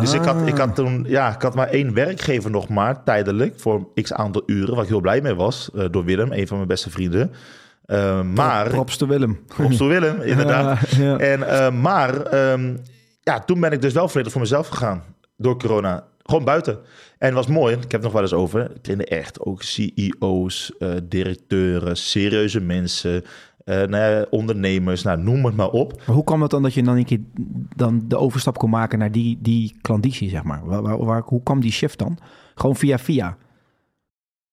[0.00, 3.60] Dus ik had, ik had toen, ja, ik had maar één werkgever nog maar, tijdelijk,
[3.60, 6.56] voor x aantal uren, waar ik heel blij mee was, eh, door Willem, een van
[6.56, 7.32] mijn beste vrienden.
[7.84, 9.40] Eh, maar, Props te Willem.
[9.46, 10.90] Props door Willem, inderdaad.
[10.90, 11.18] Ja, ja.
[11.18, 12.76] En, eh, maar ehm,
[13.20, 15.02] ja, toen ben ik dus wel volledig voor mezelf gegaan.
[15.36, 16.04] Door corona.
[16.22, 16.78] Gewoon buiten.
[17.18, 17.74] En het was mooi.
[17.74, 18.70] Ik heb het nog wel eens over.
[18.74, 23.24] Ik trainde echt ook CEO's, eh, directeuren, serieuze mensen,
[23.74, 25.02] nou ja, ondernemers.
[25.02, 25.92] Nou, noem het maar op.
[26.06, 27.20] Maar hoe kwam het dan dat je dan een keer
[27.76, 30.60] dan de overstap kon maken naar die, die klanditie, zeg maar?
[30.64, 32.18] Waar, waar, waar- hoe kwam die shift dan?
[32.54, 33.36] Gewoon via via.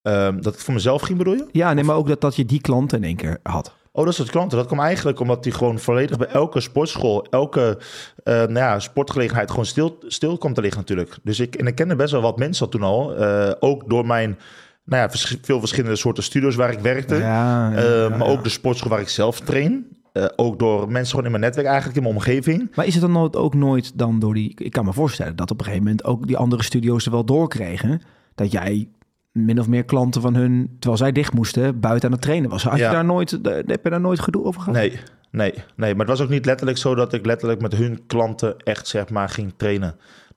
[0.01, 1.47] Ehm, dat ik voor mezelf ging, bedoel je?
[1.51, 3.75] Ja, nee, maar ook dat, dat je die klant in één keer had.
[3.91, 4.57] Oh, dat is het klanten.
[4.57, 7.77] Dat kwam eigenlijk omdat die gewoon volledig bij elke sportschool, elke
[8.23, 11.17] eh, nou ja, sportgelegenheid gewoon stil, stil kwam te liggen natuurlijk.
[11.23, 13.15] Dus ik, en ik kende best wel wat mensen toen al.
[13.15, 14.37] eh, ook door mijn,
[14.85, 17.15] nou ja, vers- veel verschillende soorten studio's waar ik werkte.
[17.15, 19.87] Ja, ja, Eh, ja, maar ook de sportschool waar ik zelf train.
[20.13, 22.71] Eh, ook door mensen gewoon in mijn netwerk eigenlijk, in mijn omgeving.
[22.75, 24.51] Maar is het dan nooit- ook nooit dan door die...
[24.55, 27.25] Ik kan me voorstellen dat op een gegeven moment ook die andere studio's er wel
[27.25, 28.01] doorkregen.
[28.35, 28.87] Dat jij
[29.31, 32.63] min of meer klanten van hun, terwijl zij dicht moesten, buiten aan het trainen was.
[32.63, 33.31] Had je daar nooit,
[33.65, 34.75] heb je daar nooit gedoe over gehad?
[34.79, 34.99] Nee,
[35.31, 35.91] nee, nee.
[35.95, 39.09] Maar het was ook niet letterlijk zo dat ik letterlijk met hun klanten echt zeg
[39.09, 39.95] maar ging trainen.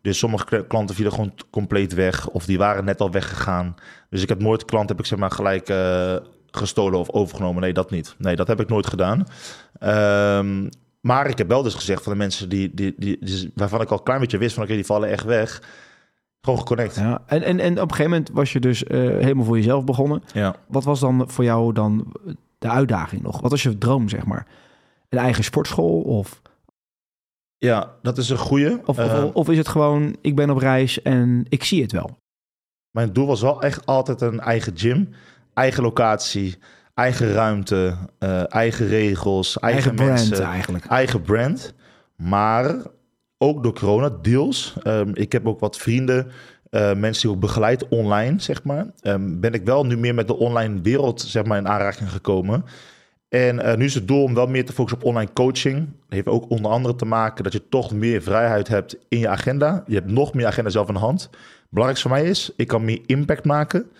[0.08, 3.74] Dus sommige kla- klanten vielen gewoon compleet weg of die waren net al weggegaan.
[4.10, 6.16] Dus ik heb nooit klanten heb ik zeg maar gelijk eh,
[6.50, 7.62] gestolen of overgenomen.
[7.62, 8.14] Nee, dat niet.
[8.18, 9.24] Nee, dat heb ik nooit gedaan.
[9.78, 10.68] Ehm,
[11.00, 13.90] maar ik heb wel dus gezegd van de mensen die, die, die, die- waarvan ik
[13.90, 15.62] al een klein beetje wist van oké, die vallen echt weg.
[16.40, 16.94] Gewoon geconnect.
[16.94, 17.02] Ja.
[17.02, 19.84] Ja, en, en, en op een gegeven moment was je dus eh, helemaal voor jezelf
[19.84, 20.22] begonnen.
[20.68, 22.12] Wat was dan voor jou dan
[22.58, 23.40] de uitdaging nog?
[23.40, 24.46] Wat was je droom, zeg maar?
[25.08, 26.00] Een eigen sportschool?
[26.00, 26.40] Of,
[27.58, 28.80] Ja, dat is een goede.
[28.84, 32.18] of, of, of is het gewoon, ik ben op reis en ik zie het wel?
[32.90, 35.08] Mijn doel was wel echt altijd een eigen gym,
[35.54, 36.58] eigen locatie,
[36.94, 40.86] eigen ruimte, eh, eigen regels, eigen, Eigen, brand mensen, eigenlijk.
[40.86, 41.74] eigen brand.
[42.16, 42.76] Maar
[43.38, 44.74] ook door corona, deels.
[44.82, 46.30] Ehm, ik heb ook wat vrienden
[46.70, 48.86] eh, mensen die ook begeleid online, zeg maar.
[49.00, 52.64] Ehm, ben ik wel nu meer met de online wereld, zeg maar, in aanraking gekomen.
[53.28, 55.78] En eh, nu is het doel om wel meer te focussen op online coaching.
[55.78, 59.28] Dat heeft ook onder andere te maken dat je toch meer vrijheid hebt in je
[59.28, 59.82] agenda.
[59.86, 61.30] Je hebt nog meer agenda zelf in de hand.
[61.70, 63.90] Belangrijkste voor mij is, ik kan meer impact maken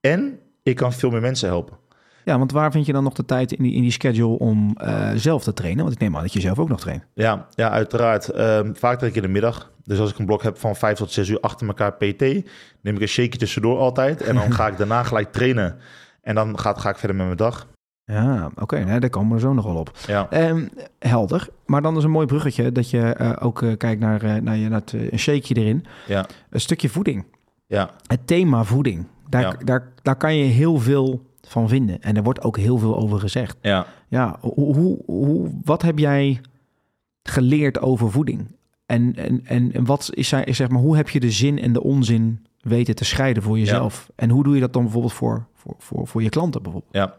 [0.00, 1.76] en ik kan veel meer mensen helpen.
[2.24, 4.76] Ja, want waar vind je dan nog de tijd in die, in die schedule om
[4.82, 5.82] uh, zelf te trainen?
[5.82, 7.04] Want ik neem aan dat je zelf ook nog traint.
[7.14, 8.38] Ja, ja uiteraard.
[8.38, 9.72] Um, vaak train ik in de middag.
[9.84, 12.20] Dus als ik een blok heb van vijf tot zes uur achter elkaar PT,
[12.80, 14.22] neem ik een shake tussendoor altijd.
[14.22, 15.76] En dan ga ik daarna gelijk trainen.
[16.22, 17.66] En dan ga, ga ik verder met mijn dag.
[18.06, 19.90] Ja, oké, okay, nee, daar komen we zo nog wel op.
[20.06, 20.48] Ja.
[20.48, 21.48] Um, helder.
[21.66, 24.56] Maar dan is een mooi bruggetje dat je uh, ook uh, kijkt naar, uh, naar,
[24.56, 25.84] je, naar het, een shakeje erin.
[26.06, 26.26] Ja.
[26.50, 27.24] Een stukje voeding.
[27.66, 27.90] Ja.
[28.06, 29.06] Het thema voeding.
[29.28, 29.52] Daar, Ja.
[29.64, 32.02] daar, daar kan je heel veel van vinden.
[32.02, 33.56] En er wordt ook heel veel over gezegd.
[33.60, 33.86] Ja.
[34.08, 36.40] Ja, hoe, hoe, hoe, wat heb jij
[37.22, 38.46] geleerd over voeding?
[38.86, 41.72] En, en, en, en wat is, zij- zeg maar, hoe heb je de zin en
[41.72, 44.10] de onzin weten te scheiden voor jezelf?
[44.14, 46.94] En hoe doe je dat dan bijvoorbeeld voor, voor, voor, voor je klanten bijvoorbeeld?
[46.94, 47.14] Ja,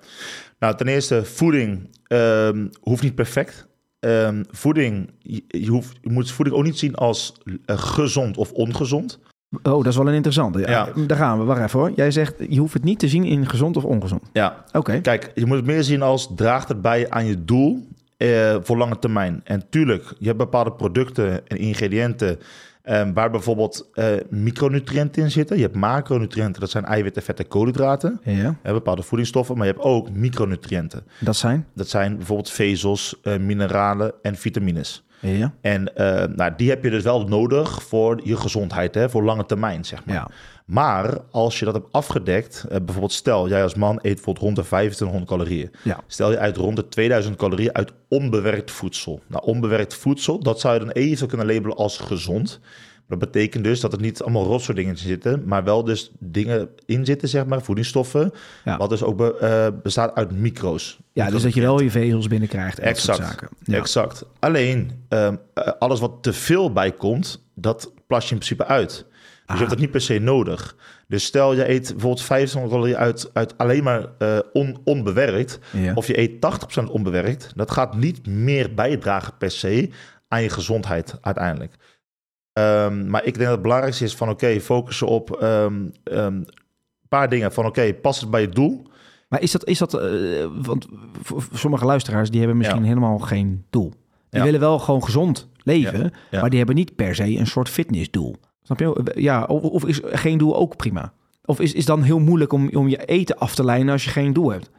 [0.59, 3.67] nou ten eerste, voeding ehm, hoeft niet perfect.
[3.99, 7.33] Ehm, voeding, je, je hoeft, je moet voeding ook niet zien als
[7.65, 9.19] eh, gezond of ongezond.
[9.63, 10.59] Oh, dat is wel een interessante.
[10.59, 11.05] Ja, Ja.
[11.07, 11.43] Daar gaan we.
[11.43, 11.91] Wacht even hoor.
[11.95, 14.21] Jij zegt, je hoeft het niet te zien in gezond of ongezond.
[14.33, 14.99] Ja, Oké.
[15.01, 18.77] kijk, je moet het meer zien als draagt het bij aan je doel eh, voor
[18.77, 19.41] lange termijn.
[19.43, 22.39] En tuurlijk, je hebt bepaalde producten en ingrediënten
[22.85, 25.55] eh, waar bijvoorbeeld eh, micronutriënten in zitten.
[25.55, 28.19] Je hebt macronutriënten, dat zijn eiwitten, vetten, koolhydraten.
[28.23, 31.03] Ja, Eh, bepaalde voedingsstoffen, maar je hebt ook micronutriënten.
[31.19, 31.65] dat zijn.
[31.73, 35.04] Dat zijn bijvoorbeeld vezels, eh, mineralen en vitamines.
[35.27, 35.53] Ja.
[35.61, 39.45] En eh, nou, die heb je dus wel nodig voor je gezondheid, hè, voor lange
[39.45, 40.15] termijn, zeg maar.
[40.15, 40.29] Ja.
[40.65, 44.55] Maar als je dat hebt afgedekt, eh, bijvoorbeeld stel, jij als man eet bijvoorbeeld rond
[44.55, 45.71] de 2500 calorieën.
[45.83, 45.99] Ja.
[46.07, 49.21] Stel je uit rond de 2000 calorieën uit onbewerkt voedsel.
[49.27, 52.59] Nou, onbewerkt voedsel, dat zou je dan even kunnen labelen als gezond.
[53.07, 56.69] Dat betekent dus dat er niet allemaal rotzooi dingen in zitten, maar wel dus dingen
[56.85, 58.31] in zitten, zeg maar, voedingsstoffen,
[58.63, 58.77] Ja.
[58.77, 60.99] wat dus ook be- eh, bestaat uit micro's.
[61.13, 62.79] ja, dus dat je wel je vezels binnenkrijgt.
[62.79, 63.17] Exact.
[63.17, 63.49] zaken.
[63.63, 63.77] Ja.
[63.77, 64.25] Exact.
[64.39, 68.89] Alleen, ehm, eh, alles wat te veel bij komt, dat plas je in principe uit.
[68.91, 69.05] Dus
[69.45, 69.57] je Ah.
[69.57, 70.75] hebt dat niet per se nodig.
[71.07, 75.93] Dus stel je eet bijvoorbeeld 500 calorieën uit, uit alleen maar eh, on, onbewerkt, Ja.
[75.93, 79.89] of je eet 80% onbewerkt, dat gaat niet meer bijdragen per se
[80.27, 81.73] aan je gezondheid uiteindelijk.
[82.55, 86.47] Ehm, maar ik denk dat het belangrijkste is van oké, focussen op ehm, ehm, een
[87.09, 87.53] paar dingen.
[87.53, 88.87] Van oké, past het bij je doel?
[89.29, 90.87] Maar is dat, is dat eh, want
[91.53, 92.87] sommige luisteraars die hebben misschien Ja.
[92.87, 93.89] helemaal geen doel.
[94.29, 94.43] Die Ja.
[94.43, 96.39] willen wel gewoon gezond leven, ja.
[96.39, 98.35] maar die hebben niet per se een soort fitnessdoel.
[98.63, 99.11] Snap je?
[99.15, 101.13] Ja, of, of is geen doel ook prima?
[101.45, 104.09] Of is is dan heel moeilijk om, om je eten af te lijnen als je
[104.09, 104.69] geen doel hebt?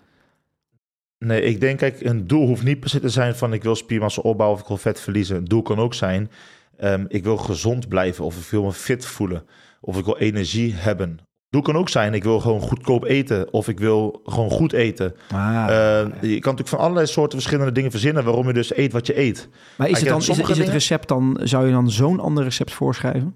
[1.18, 3.74] Nee, ik denk, kijk, een doel hoeft niet per se te zijn van ik wil
[3.76, 5.36] spiermassa opbouwen of ik wil vet verliezen.
[5.36, 6.30] Een doel kan ook zijn,
[6.78, 9.46] ehm, ik wil gezond blijven of ik wil me fit voelen
[9.80, 11.18] of ik wil energie hebben.
[11.50, 15.14] Doel kan ook zijn, ik wil gewoon goedkoop eten of ik wil gewoon goed eten.
[15.32, 18.92] Ah, Eh, je kan natuurlijk van allerlei soorten verschillende dingen verzinnen waarom je dus eet
[18.92, 19.48] wat je eet.
[19.78, 21.90] maar is het, dan, is, het- sommige is het dingen- recept dan, zou je dan
[21.90, 23.34] zo'n ander recept voorschrijven?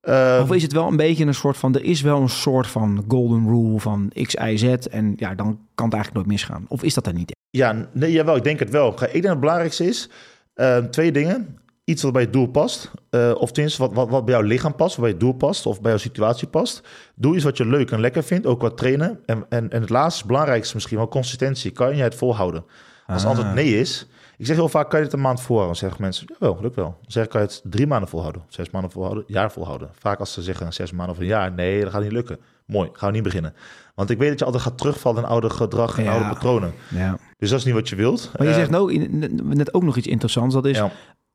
[0.00, 2.66] Ehm, Of is het wel een beetje een soort van, er is wel een soort
[2.66, 6.64] van golden rule van X, Y, Z en ja, dan kan het eigenlijk nooit misgaan.
[6.68, 7.36] Of is dat er niet?
[7.50, 8.88] Ja, nee, jawel, ik denk het wel.
[8.92, 10.08] Ik denk dat het belangrijkste is,
[10.54, 11.58] ehm, twee dingen.
[11.84, 14.74] Iets wat bij het doel past, eh, of tenminste wat, wat, wat bij jouw lichaam
[14.74, 16.82] past, wat bij je doel past, of bij jouw situatie past.
[17.14, 19.20] Doe iets wat je leuk en lekker vindt, ook wat trainen.
[19.26, 21.70] En, en, en het laatste, belangrijkste misschien wel, consistentie.
[21.70, 22.64] Kan je het volhouden?
[23.06, 23.36] Als het Ah.
[23.36, 24.06] antwoord nee is,
[24.38, 25.78] ik zeg heel vaak, kan je het een maand volhouden?
[25.80, 26.84] Dan zeggen mensen, wel, lukt wel.
[27.00, 28.42] Dan zeg ik, kan je het drie maanden volhouden?
[28.48, 29.24] Zes maanden volhouden?
[29.26, 29.88] Jaar volhouden?
[29.98, 32.38] Vaak als ze zeggen zes maanden of een jaar, nee, dat gaat niet lukken.
[32.66, 33.54] Mooi, gaan we niet beginnen.
[33.94, 36.12] Want ik weet dat je altijd gaat terugvallen in oude gedrag en Ja.
[36.12, 36.72] oude patronen.
[36.88, 37.18] Ja.
[37.38, 38.30] Dus dat is niet wat je wilt.
[38.36, 39.08] Maar je Eh, zegt nou,
[39.54, 40.90] net ook nog iets interessants, dat is, ja.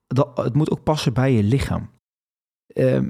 [0.08, 1.90] Dat, het moet ook passen bij je lichaam.
[2.68, 3.08] Ehm,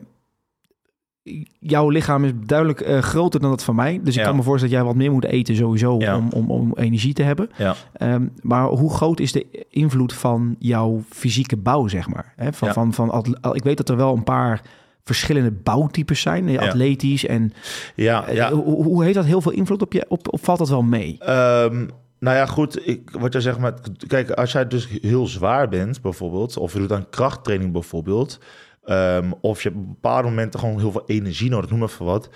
[1.60, 4.00] jouw lichaam is duidelijk eh, groter dan dat van mij.
[4.04, 4.28] Dus ik Ja.
[4.28, 6.18] kan me voorstellen dat jij wat meer moet eten sowieso Ja.
[6.18, 7.50] om, om, om energie te hebben.
[7.58, 7.76] Ja.
[7.94, 12.34] Ehm, maar hoe groot is de invloed van jouw fysieke bouw, zeg maar?
[12.36, 14.62] Hè, van, van, van, ik weet dat er wel een paar
[15.04, 16.48] verschillende bouwtypes zijn.
[16.50, 16.68] Ja.
[16.68, 17.54] Atletisch en...
[17.96, 18.52] Ja, eh, ja.
[18.54, 20.06] Hoe, hoe heeft dat heel veel invloed op je?
[20.10, 21.16] Op, of valt dat wel mee?
[21.20, 21.88] Ehm,
[22.20, 22.88] nou ja, goed.
[22.88, 23.74] Ik, wat jij zegt, maar
[24.08, 28.40] kijk, als jij dus heel zwaar bent, bijvoorbeeld, of je doet aan krachttraining bijvoorbeeld,
[28.84, 32.06] ehm, of je hebt op bepaalde momenten gewoon heel veel energie nodig, noem maar voor
[32.06, 32.30] wat,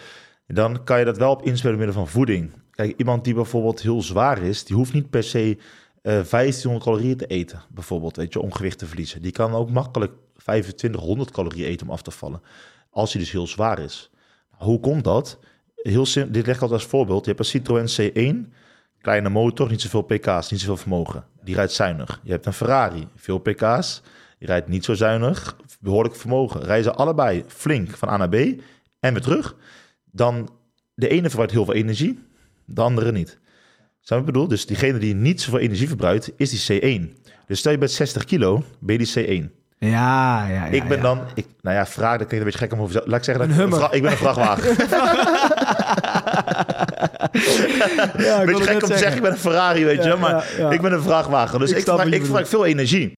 [0.47, 2.51] dan kan je dat wel op inspelen middel van voeding.
[2.71, 5.57] Kijk, iemand die bijvoorbeeld heel zwaar is, die hoeft niet per se
[6.01, 9.21] eh 1500 calorieën te eten, bijvoorbeeld, weet je, om gewicht te verliezen.
[9.21, 12.41] Die kan ook makkelijk 2500 calorieën eten om af te vallen,
[12.89, 14.11] als hij dus heel zwaar is.
[14.49, 15.39] Hoe komt dat?
[15.75, 17.25] Heel dit leg ik altijd als voorbeeld.
[17.25, 18.51] Je hebt een Citroën C1,
[19.01, 21.23] kleine motor, niet zoveel pk's, niet zoveel vermogen.
[21.43, 22.19] Die rijdt zuinig.
[22.23, 24.01] Je hebt een Ferrari, veel pk's,
[24.37, 26.83] die rijdt niet zo zuinig, behoorlijk vermogen.
[26.83, 28.35] Ze allebei flink van A naar B,
[28.99, 29.55] en weer terug.
[30.11, 30.49] Dan
[30.93, 32.19] de ene verbruikt heel veel energie,
[32.65, 33.39] de andere niet.
[33.99, 34.47] Zou ik bedoel?
[34.47, 37.21] Dus diegene die niet zoveel energie verbruikt, is die C1.
[37.47, 39.51] Dus stel je bent 60 kilo, ben je die C1.
[39.77, 40.65] Ja, ja, ja.
[40.65, 41.03] ik ben ja.
[41.03, 43.01] dan, ik, nou ja, vraag, dat klinkt een beetje gek om over.
[43.05, 44.75] Laat ik zeggen, dat Een ik, vra- ik ben een vrachtwagen.
[47.31, 50.71] Ja, ik beetje gek om te zeggen, ik ben een Ferrari, weet je, maar ja,
[50.71, 51.59] ik ben een vrachtwagen.
[51.59, 51.85] Dus Ik ik,
[52.25, 53.11] je ik veel energie.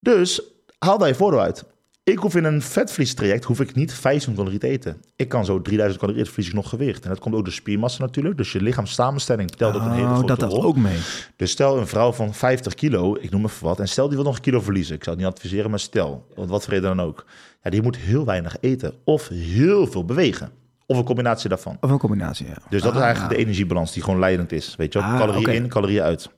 [0.00, 0.42] Dus
[0.78, 1.64] haal daar je voordeel uit.
[2.04, 5.02] Ik hoef in een vetvliestraject hoef ik niet 500 calorieën te eten.
[5.16, 7.04] Ik kan zo 3000 calorieën verlies ik nog gewicht.
[7.04, 8.36] En dat komt ook door spiermassa natuurlijk.
[8.36, 10.62] Dus je lichaamssamenstelling telt ook een hele Oh, grote dat dat rol.
[10.62, 10.98] ook mee.
[11.36, 14.24] Dus stel een vrouw van 50 kilo, ik noem even wat, en stel die wil
[14.26, 14.94] nog een kilo verliezen.
[14.94, 17.24] Ik zou het niet adviseren, maar stel, want wat voor reden dan ook.
[17.62, 20.50] Ja, die moet heel weinig eten of heel veel bewegen.
[20.90, 21.76] Of een combinatie daarvan.
[21.80, 22.56] Of een combinatie, ja.
[22.68, 24.76] Dus dat is Ah, eigenlijk de energiebalans die gewoon leidend is.
[24.76, 26.30] Weet je wel, Ah, calorieën in, calorieën uit.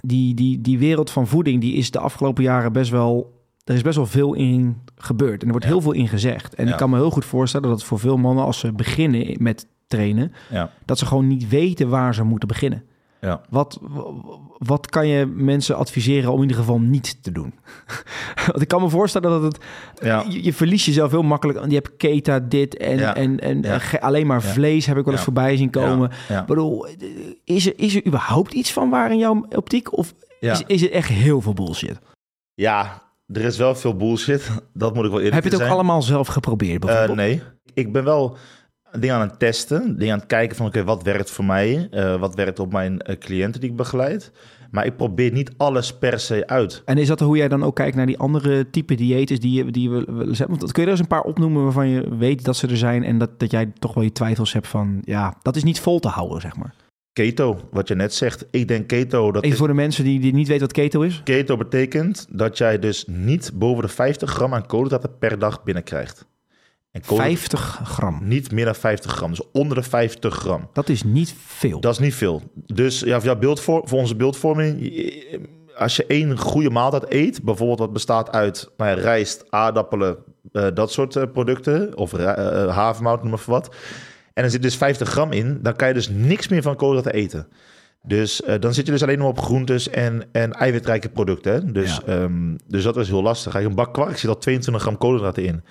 [0.00, 3.36] die, die, die wereld van voeding, die is de afgelopen jaren best wel...
[3.64, 5.40] Er is best wel veel in gebeurd.
[5.40, 5.70] En er wordt Ja.
[5.72, 6.54] heel veel in gezegd.
[6.54, 6.70] En Ja.
[6.72, 10.32] ik kan me heel goed voorstellen dat voor veel mannen, als ze beginnen met trainen,
[10.84, 12.82] dat ze gewoon niet weten waar ze moeten beginnen.
[13.20, 13.40] Ja.
[13.50, 13.78] Wat,
[14.58, 17.54] wat kan je mensen adviseren om in ieder geval niet te doen?
[18.46, 19.64] Want ik kan me voorstellen dat het...
[20.02, 20.24] Ja.
[20.28, 21.64] Je, je verliest jezelf heel makkelijk.
[21.68, 23.14] Je hebt keta dit en, Ja.
[23.14, 26.10] en, en alleen maar vlees heb ik wel eens voorbij zien komen.
[26.28, 26.86] Ik bedoel,
[27.44, 29.96] is er, is er überhaupt iets van waar in jouw optiek?
[29.96, 31.98] Of is, is het echt heel veel bullshit?
[32.54, 34.50] ja, er is wel veel bullshit.
[34.72, 35.72] Dat moet ik wel eerlijk Heb je het ook zijn.
[35.78, 37.42] allemaal zelf geprobeerd Eh, nee.
[37.74, 38.36] Ik ben wel
[38.92, 39.98] dingen aan het testen.
[39.98, 41.88] Dingen aan het kijken van, oké, wat werkt voor mij?
[41.90, 44.32] Eh, wat werkt op mijn eh, cliënten die ik begeleid?
[44.70, 46.82] Maar ik probeer niet alles per se uit.
[46.84, 49.70] En is dat hoe jij dan ook kijkt naar die andere type diëtes die je,
[49.70, 50.50] die wel eens hebt?
[50.50, 53.04] Want kun je er eens een paar opnoemen waarvan je weet dat ze er zijn...
[53.04, 54.98] en dat, dat jij toch wel je twijfels hebt van...
[55.04, 56.74] ja, dat is niet vol te houden, zeg maar.
[57.12, 58.46] Keto, wat je net zegt.
[58.50, 61.00] Ik denk keto, dat Even is, voor de mensen die, die niet weten wat keto
[61.00, 61.20] is.
[61.24, 66.26] keto betekent dat jij dus niet boven de 50 gram aan koolhydraten per dag binnenkrijgt.
[66.90, 68.18] En koolhydraten- 50 gram.
[68.22, 70.68] Niet meer dan 50 gram, dus onder de 50 gram.
[70.72, 71.80] Dat is niet veel.
[71.80, 72.42] Dat is niet veel.
[72.54, 74.92] Dus ja, voor, jouw beeldvor- voor onze beeldvorming,
[75.76, 80.16] als je één goede maaltijd eet, bijvoorbeeld wat bestaat uit nou ja, rijst, aardappelen,
[80.52, 83.74] eh, dat soort eh, producten, of eh, havermout, noem maar wat.
[84.34, 87.20] En er zit dus 50 gram in, dan kan je dus niks meer van koolhydraten
[87.20, 87.48] eten.
[88.02, 91.52] Dus dan zit je dus alleen nog op groentes en, en eiwitrijke producten.
[91.52, 91.72] Hè?
[91.72, 93.52] Dus, ehm, dus dat is heel lastig.
[93.52, 95.62] Kijk, een bak kwark zit al 22 gram koolhydraten in.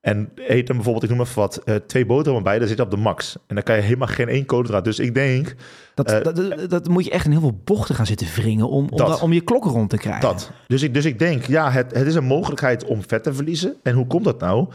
[0.00, 2.82] En eet dan bijvoorbeeld, ik noem even wat, eh, twee boterhammen bij, daar zit je
[2.82, 3.36] op de max.
[3.46, 4.84] En dan kan je helemaal geen één koolhydraat.
[4.84, 5.54] Dus ik denk
[5.94, 8.68] Dat, Eh, dat, dat, dat moet je echt in heel veel bochten gaan zitten wringen...
[8.68, 10.20] om, om, da- om je klok rond te krijgen.
[10.22, 10.50] dat.
[10.66, 13.74] Dus ik, dus ik denk, ja, het, het is een mogelijkheid om vet te verliezen.
[13.82, 14.68] En hoe komt dat nou?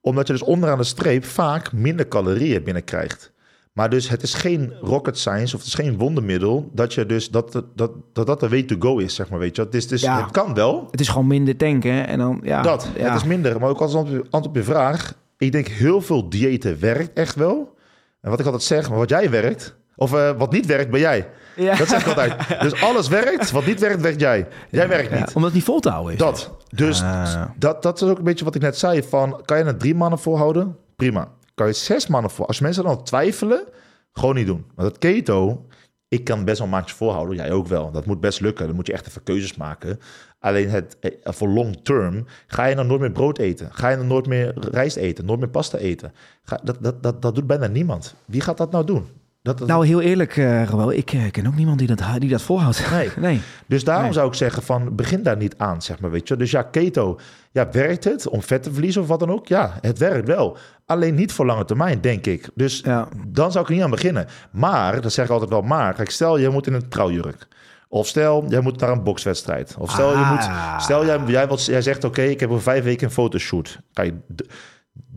[0.00, 3.32] Omdat je dus onderaan de streep vaak minder calorieën binnenkrijgt.
[3.78, 7.30] Maar dus het is geen rocket science of het is geen wondermiddel dat je dus
[7.30, 7.64] dat dat,
[8.12, 9.62] dat, dat, de way to go is, zeg maar, weet je.
[9.62, 10.22] Het, is, dus, Ja.
[10.22, 12.40] het kan wel, Het is gewoon minder tanken en dan...
[12.42, 12.88] Ja, dat.
[12.96, 13.04] ja.
[13.04, 13.60] Het is minder.
[13.60, 17.74] Maar ook als antwoord op je vraag, ik denk heel veel diëten werkt echt wel.
[18.20, 21.00] En wat ik altijd zeg, maar wat jij werkt, of eh, wat niet werkt, ben
[21.00, 21.28] jij.
[21.56, 21.74] Ja.
[21.76, 22.34] Dat zeg ik altijd.
[22.70, 24.46] Dus alles werkt, wat niet werkt, werkt jij.
[24.70, 25.26] Jij werkt Ja, niet.
[25.26, 26.18] omdat het niet vol te houden is.
[26.18, 26.50] Dat.
[26.74, 27.42] Dus Ah.
[27.56, 29.02] dat, dat is ook een beetje wat ik net zei.
[29.02, 30.76] Van, kan je het drie mannen volhouden?
[30.96, 31.28] Prima.
[31.58, 32.46] Kan je zes mannen voor?
[32.46, 33.64] Als mensen dan twijfelen,
[34.12, 34.64] gewoon niet doen.
[34.74, 35.66] Want het keto,
[36.08, 37.36] ik kan best wel een maandje volhouden.
[37.36, 37.90] Jij ook wel.
[37.90, 38.66] Dat moet best lukken.
[38.66, 39.98] Dan moet je echt even keuzes maken.
[40.38, 43.68] Alleen het, eh, voor long term ga je dan nooit meer brood eten.
[43.72, 45.24] Ga je dan nooit meer rijst eten.
[45.24, 46.12] Nooit meer pasta eten.
[46.42, 48.14] Ga, dat, dat, dat, dat doet bijna niemand.
[48.24, 49.06] Wie gaat dat nou doen?
[49.42, 50.36] Dat, dat- Nou, heel eerlijk,
[50.68, 52.90] Roel, ik ken ook niemand die dat, die dat volhoudt.
[52.90, 53.10] Nee.
[53.30, 53.40] nee.
[53.66, 54.12] Dus daarom Nee.
[54.12, 56.36] zou ik zeggen van begin daar niet aan, zeg maar, weet je.
[56.36, 57.18] Dus ja, keto,
[57.58, 59.46] ja, werkt het om vet te verliezen of wat dan ook?
[59.46, 60.56] Ja, het werkt wel.
[60.86, 62.48] Alleen niet voor lange termijn, denk ik.
[62.54, 63.08] Dus Ja.
[63.26, 64.26] dan zou ik er niet aan beginnen.
[64.50, 65.94] Maar, dat zeg ik altijd wel maar.
[65.94, 67.46] Kijk, stel je moet in een trouwjurk.
[67.88, 69.74] Of stel, jij moet naar een bokswedstrijd.
[69.78, 70.30] Of stel, je Ah.
[70.30, 73.78] moet, stel jij, jij, wilt, jij zegt, oké, ik heb over vijf weken een fotoshoot.
[73.92, 74.14] Kijk,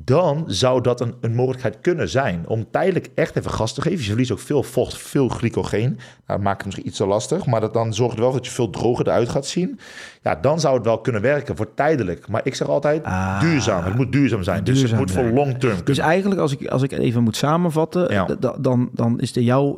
[0.04, 4.00] dan zou dat een, een mogelijkheid kunnen zijn om tijdelijk echt even gas te geven.
[4.00, 5.90] Je verliest ook veel vocht, veel glycogeen.
[5.90, 8.52] Nou, dat maakt het misschien iets te lastig, maar dat dan zorgt wel dat je
[8.52, 9.80] veel droger eruit gaat zien.
[10.22, 12.28] Ja, dan zou het wel kunnen werken voor tijdelijk.
[12.28, 13.40] Maar ik zeg altijd Ah.
[13.42, 13.84] duurzaam.
[13.84, 14.64] Het moet duurzaam zijn.
[14.64, 16.04] dus het moet voor long term Dus kunnen.
[16.04, 18.26] eigenlijk, als ik, als ik het even moet samenvatten, Ja.
[18.60, 19.78] dan, dan is de jouw,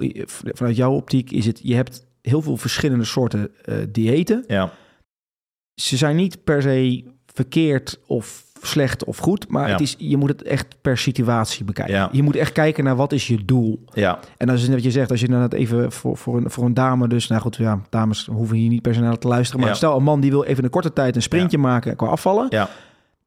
[0.54, 4.44] vanuit jouw optiek is het, je hebt heel veel verschillende soorten eh diëten.
[4.48, 4.72] Ja,
[5.82, 9.72] Ze zijn niet per se verkeerd of slecht of goed, maar Ja.
[9.72, 11.94] het is, je moet het echt per situatie bekijken.
[11.96, 12.10] Ja.
[12.12, 13.84] Je moet echt kijken naar wat is je doel.
[13.94, 16.52] ja, En als je wat je zegt, als je dan het even voor, voor, een,
[16.52, 19.28] voor een dame, dus nou goed, ja, dames hoeven hier niet per se naar te
[19.28, 19.76] luisteren, maar Ja.
[19.76, 22.70] stel een man die wil even een korte tijd een sprintje maken qua afvallen, ja.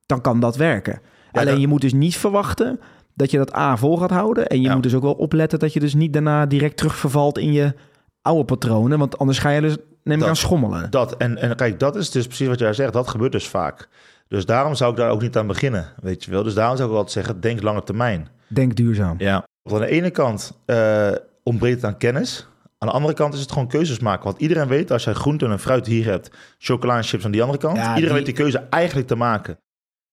[0.07, 1.01] dan kan dat werken.
[1.33, 2.81] Alleen dat- je moet dus niet verwachten
[3.15, 4.47] dat je dat A vol gaat houden.
[4.47, 7.53] En je moet dus ook wel opletten dat je dus niet daarna direct terugvervalt in
[7.53, 7.75] je
[8.23, 8.99] oude patronen.
[8.99, 10.91] Want anders ga je dus neem ik Dat- aan schommelen.
[10.91, 12.93] Dat, en, en kijk, dat is dus precies wat jij zegt.
[12.93, 13.89] Dat gebeurt dus vaak.
[14.29, 16.43] Dus daarom zou ik daar ook niet aan beginnen, weet je wel.
[16.43, 18.29] Dus daarom zou ik altijd zeggen, denk lange termijn.
[18.49, 19.15] Denk duurzaam.
[19.19, 19.45] Ja.
[19.63, 21.11] Want aan de ene kant eh,
[21.43, 22.49] ontbreekt het aan kennis.
[22.79, 24.25] Aan de andere kant is het gewoon keuzes maken.
[24.25, 26.31] Want iedereen weet, als jij groente en fruit hier hebt...
[26.59, 27.77] chocola en chips aan die andere kant...
[27.77, 29.59] Ja, iedereen die- weet die keuze eigenlijk te maken.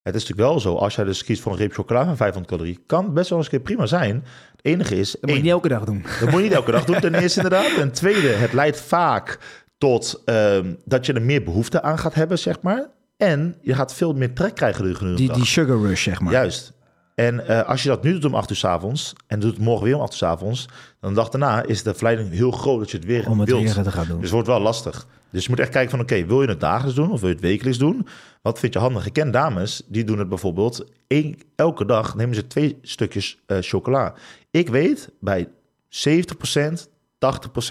[0.02, 2.54] Het is natuurlijk wel zo, als jij dus kiest voor een reep chocola van 500
[2.54, 2.84] calorieën...
[2.86, 4.16] kan het best wel eens een keer prima zijn.
[4.52, 5.12] Het enige is...
[5.12, 6.06] Dat moet je niet elke dag doen.
[6.20, 7.76] dat moet je niet elke dag doen, ten eerste inderdaad.
[7.76, 9.40] Ten tweede, het leidt vaak
[9.78, 12.90] tot ehm, dat je er meer behoefte aan gaat hebben, zeg maar.
[13.24, 15.36] En je gaat veel meer trek krijgen de Die, dag.
[15.36, 16.32] die sugar rush, zeg maar.
[16.34, 16.74] Juist.
[17.16, 19.60] En eh, als je dat nu doet om 8 uur s avonds en doet het
[19.62, 20.66] morgen weer om 8 uur s avonds,
[21.00, 23.50] dan de dag daarna is de verleiding heel groot dat je het weer Om het
[23.50, 23.74] wilt.
[23.74, 24.14] weer te gaan doen.
[24.16, 25.08] Dus het wordt wel lastig.
[25.32, 27.36] Dus je moet echt kijken van, oké, wil je het dagelijks doen of wil je
[27.36, 28.08] het wekelijks doen?
[28.42, 29.06] Wat vind je handig?
[29.06, 33.58] Ik ken dames, die doen het bijvoorbeeld één, elke dag nemen ze twee stukjes eh,
[33.62, 34.14] chocola.
[34.52, 35.48] Ik weet, bij
[35.90, 36.88] 70%, 80%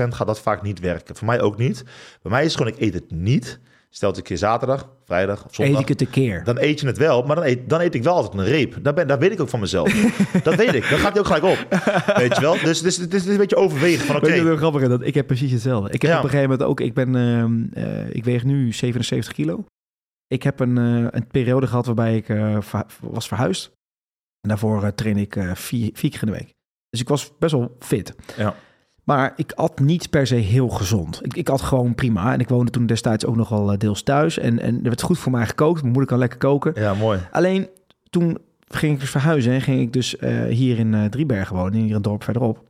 [0.08, 1.16] gaat dat vaak niet werken.
[1.16, 1.82] Voor mij ook niet.
[2.22, 3.58] Bij mij is het gewoon, ik eet het niet.
[3.94, 5.74] Stel het een keer zaterdag, vrijdag of zondag.
[5.74, 6.44] Eet ik het een keer.
[6.44, 8.78] Dan eet je het wel, maar dan eet, dan eet ik wel altijd een reep.
[8.82, 9.92] Dat, ben, dat weet ik ook van mezelf.
[10.42, 10.88] dat weet ik.
[10.88, 11.66] Dan gaat hij ook gelijk op.
[12.16, 12.58] Weet je wel?
[12.58, 14.24] Dus, dus het is een beetje overwegen van oké.
[14.24, 14.88] Wat heel grappig?
[14.88, 15.90] Dat ik heb precies hetzelfde.
[15.90, 16.18] Ik heb Ja.
[16.18, 19.64] op een gegeven moment ook, ik ben, ehm, eh, ik weeg nu 77 kilo.
[20.26, 22.58] Ik heb een, eh, een periode gehad waarbij ik eh,
[23.00, 23.70] was verhuisd.
[24.40, 26.50] En daarvoor train ik vier, vier keer in de week.
[26.88, 28.14] Dus ik was best wel fit.
[28.36, 28.54] Ja.
[29.04, 31.24] Maar ik at niet per se heel gezond.
[31.24, 32.32] Ik, ik at gewoon prima.
[32.32, 34.38] En ik woonde toen destijds ook nog wel eh, deels thuis.
[34.38, 35.80] En, en er werd goed voor mij gekookt.
[35.80, 36.72] Mijn moeder kan lekker koken.
[36.74, 37.20] Ja, mooi.
[37.30, 37.68] Alleen
[38.10, 38.38] toen
[38.68, 41.94] ging ik dus verhuizen en ging ik dus eh, hier in eh Driebergen wonen, hier
[41.96, 42.62] een dorp verderop.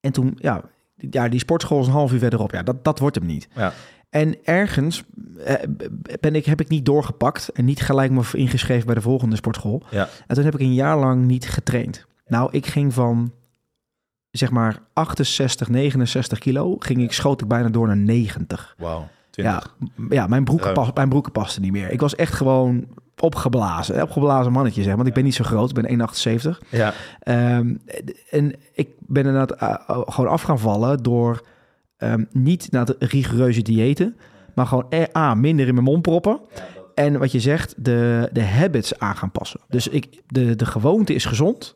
[0.00, 0.62] En toen, ja,
[0.96, 2.52] die- ja, die sportschool is een half uur verderop.
[2.52, 3.48] Ja, dat, dat wordt hem niet.
[3.54, 3.72] Ja.
[4.10, 5.04] En ergens
[6.20, 9.82] ben ik, heb ik niet doorgepakt en niet gelijk me ingeschreven bij de volgende sportschool.
[9.90, 10.08] Ja.
[10.26, 12.06] En toen heb ik een jaar lang niet getraind.
[12.26, 13.32] Nou, ik ging van
[14.36, 18.74] zeg maar 68, 69 kilo, ging ik, schoot ik bijna door naar 90.
[18.78, 19.08] Wauw.
[19.30, 19.76] Ja, 20.
[19.96, 21.90] m- ja mijn, broeken pas, mijn broeken pasten niet meer.
[21.90, 22.86] Ik was echt gewoon
[23.18, 24.02] opgeblazen.
[24.02, 24.94] Opgeblazen mannetje, zeg.
[24.94, 25.76] Want ik ben niet zo groot.
[25.78, 26.58] Ik ben 1,78.
[26.70, 26.92] Ja.
[27.20, 27.74] Ehm,
[28.30, 31.46] en ik ben inderdaad uh, uh, gewoon af gaan vallen door
[31.96, 34.16] ehm, niet naar de rigoureuze diëten,
[34.54, 36.40] maar gewoon eh, A, minder in mijn mond proppen.
[36.94, 39.60] En wat je zegt, de, de habits aan gaan passen.
[39.68, 41.74] Dus ik, de, de gewoonte is gezond.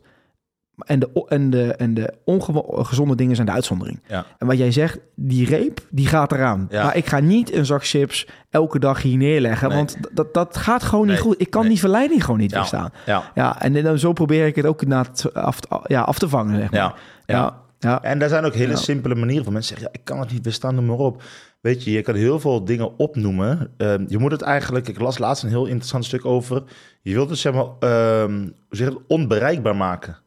[0.77, 4.01] En de, en de, en de ongezonde dingen zijn de uitzondering.
[4.07, 4.25] Ja.
[4.37, 6.67] En wat jij zegt, die reep, die gaat eraan.
[6.69, 6.83] Ja.
[6.83, 9.67] Maar ik ga niet een zak chips elke dag hier neerleggen.
[9.67, 9.77] Nee.
[9.77, 11.41] Want dat, dat gaat gewoon niet goed.
[11.41, 11.69] Ik kan Nee.
[11.69, 12.57] die verleiding gewoon niet Ja.
[12.57, 12.89] weerstaan.
[13.05, 13.31] Ja.
[13.35, 16.59] Ja, en dan zo probeer ik het ook na het af, ja, af te vangen,
[16.59, 16.79] zeg maar.
[16.79, 16.93] Ja.
[17.25, 17.57] ja.
[17.79, 18.01] ja.
[18.03, 18.77] En daar zijn ook hele Ja.
[18.77, 21.23] simpele manieren van mensen zeggen, ja, ik kan het niet weerstaan, noem maar op.
[21.61, 23.71] Weet je, je kan heel veel dingen opnoemen.
[23.77, 26.63] Ehm, je moet het eigenlijk, ik las laatst een heel interessant stuk over.
[27.01, 30.17] Je wilt het zeg maar, ehm, hoe zeg het, onbereikbaar maken.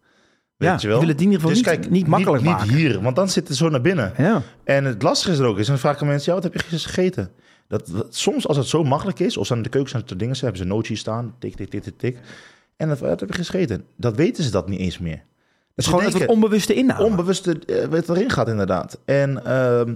[0.70, 1.00] Weet Ja, je wel?
[1.00, 2.68] je wil het in ieder geval dus niet- kijk, niet makkelijk niet, maken.
[2.68, 4.12] Niet hier, want dan zit het zo naar binnen.
[4.18, 4.42] Ja.
[4.64, 6.94] En het lastige is er ook is, dan vragen mensen, ja, wat heb je gisteren
[6.94, 7.31] gegeten?
[7.68, 10.16] Dat, dat- soms als het zo makkelijk is, of ze aan de keuken zijn er
[10.16, 12.18] dingen, ze hebben ze nootjes staan, tik, tik, tik, tik, tik.
[12.77, 13.85] En dan, wat heb je gegeten?
[13.96, 15.12] Dat weten ze dat niet eens meer.
[15.12, 15.22] Het
[15.74, 17.07] is Ze gewoon het denken- onbewuste inhoud.
[17.07, 18.98] onbewuste eh, wat erin gaat inderdaad.
[19.05, 19.94] En ehm,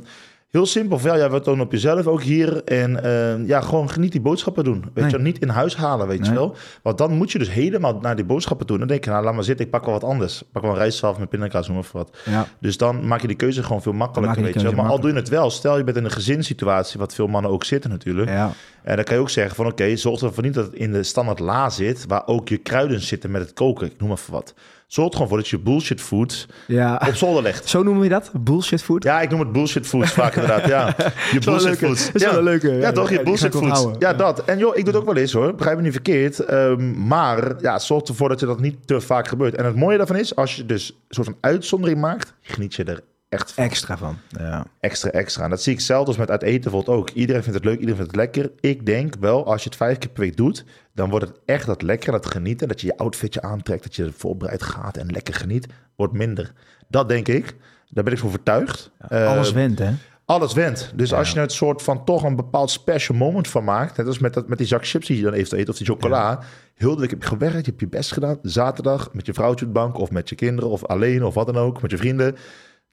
[0.51, 2.65] heel simpel, van, ja, jij wat tonen op jezelf ook hier.
[2.65, 4.85] En ehm, ja, gewoon geniet die boodschappen doen.
[4.95, 5.13] Weet Nee.
[5.13, 6.57] je niet in huis halen, weet je wel.
[6.83, 8.79] Want dan moet je dus helemaal naar die boodschappen toe.
[8.79, 10.41] Dan denk je, nou, laat maar zitten, ik pak wel wat anders.
[10.43, 12.17] Ik pak wel een rijstwafel met pindakaas, noem maar of wat.
[12.25, 12.47] ja.
[12.61, 14.73] Dus dan maak je die keuze gewoon veel makkelijker, weet je wel.
[14.73, 17.51] Maar al doe je het wel, stel je bent in een gezinssituatie, wat veel mannen
[17.51, 18.29] ook zitten natuurlijk.
[18.31, 18.51] ja.
[18.83, 21.03] En dan kan je ook zeggen van, oké, zorg ervoor niet dat het in de
[21.03, 23.87] standaard la zit, waar ook je kruiden zitten met het koken.
[23.87, 24.55] Ik noem maar voor wat.
[24.89, 27.03] Zorg gewoon voor dat je bullshit food ja.
[27.09, 27.69] op zolder legt.
[27.69, 28.31] Zo noemen we dat?
[28.41, 29.03] Bullshit food?
[29.03, 30.67] Ja, ik noem het bullshit foods vaak inderdaad.
[30.67, 30.95] Ja,
[31.33, 32.07] je bullshit foods.
[32.07, 32.73] Dat is wel een leuke.
[32.73, 33.11] Ja, toch?
[33.11, 33.97] Je bullshit onthouden.
[33.99, 34.45] Ja, dat.
[34.45, 35.55] En joh, ik doe het ook wel eens hoor.
[35.55, 36.39] Begrijp me niet verkeerd.
[36.39, 39.55] Ehm, maar ja, zorg ervoor dat je dat niet te vaak gebeurt.
[39.55, 42.85] En het mooie daarvan is, als je dus een soort van uitzondering maakt, geniet je
[42.85, 43.53] er echt.
[43.57, 44.19] Extra van.
[44.29, 44.67] Ja.
[44.81, 45.45] extra extra.
[45.45, 47.11] En dat zie ik zelfs met uit eten bijvoorbeeld ook.
[47.11, 48.51] Iedereen vindt het leuk, iedereen vindt het lekker.
[48.61, 50.65] Ik denk wel, als je het vijf keer per week doet,
[50.95, 52.69] dan wordt het echt dat lekker, dat genieten.
[52.69, 56.53] Dat je je outfitje aantrekt, dat je er voorbereid gaat en lekker geniet, wordt minder.
[56.89, 57.57] Dat denk ik.
[57.91, 58.91] Daar ben ik voor overtuigd.
[58.99, 59.91] Eh, Alles went, hè?
[60.29, 60.93] alles went.
[60.95, 64.07] Dus als je er het soort van toch een bepaald special moment van maakt, net
[64.07, 66.41] als met, dat, met die zak chips die je dan even eet, of die chocola,
[66.75, 69.67] heel de week heb je gewerkt, je hebt je best gedaan, zaterdag met je vrouwtje
[69.67, 71.97] op de bank, of met je kinderen, of alleen, of wat dan ook, met je
[71.97, 72.37] vrienden,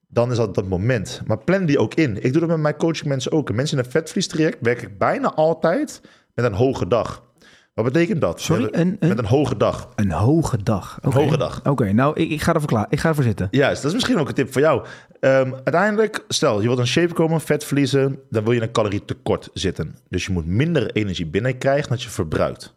[0.07, 1.21] dan is dat dat moment.
[1.25, 2.23] Maar plan die ook in.
[2.23, 3.49] Ik doe dat met mijn coaching mensen ook.
[3.49, 6.01] En Mensen in een vetvliestraject werk ik bijna altijd
[6.33, 7.23] met een hoge dag.
[7.73, 8.41] Wat betekent dat?
[8.41, 9.89] Sorry, hebben- een- een- Met een hoge dag.
[9.95, 10.99] Een hoge dag.
[11.03, 11.17] Oké.
[11.17, 11.61] hoge dag.
[11.65, 12.85] Oké, nou, ik, ik ga ervoor klaar.
[12.89, 13.47] Ik ga ervoor zitten.
[13.51, 14.85] Juist, dat is misschien ook een tip voor jou.
[15.19, 19.49] Ehm, uiteindelijk, stel je wilt een shape komen, vet verliezen, dan wil je een calorietekort
[19.53, 19.95] zitten.
[20.09, 22.75] Dus je moet minder energie binnenkrijgen dan je verbruikt.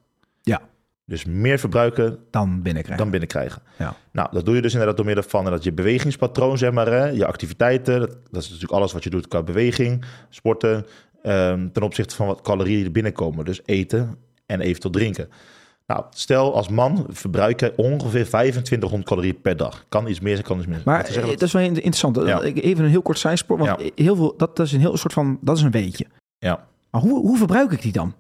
[1.09, 2.97] Dus meer verbruiken Dan binnenkrijgen.
[2.97, 3.63] dan binnenkrijgen.
[3.79, 3.95] Ja.
[4.13, 7.07] Nou, dat doe je dus inderdaad door middel van dat je bewegingspatroon, zeg maar, hè,
[7.07, 8.01] je activiteiten.
[8.01, 10.87] Dat, dat is natuurlijk alles wat je doet qua beweging, sporten,
[11.23, 13.45] ehm, ten opzichte van wat calorieën die binnenkomen.
[13.45, 15.29] Dus eten en eventueel drinken.
[15.87, 19.85] Nou, stel als man verbruik je ongeveer 2500 calorieën per dag.
[19.89, 20.85] Kan iets meer zijn, kan iets minder.
[20.87, 22.17] Maar eh, dat is wel interessant.
[22.17, 22.43] Ja.
[22.43, 23.59] Even een heel kort zijspoor.
[23.59, 23.91] Want Ja.
[23.95, 26.07] heel veel, dat, dat is een heel soort van, dat is een weetje.
[26.39, 26.67] Ja.
[26.91, 28.15] Maar hoe, hoe verbruik ik die dan?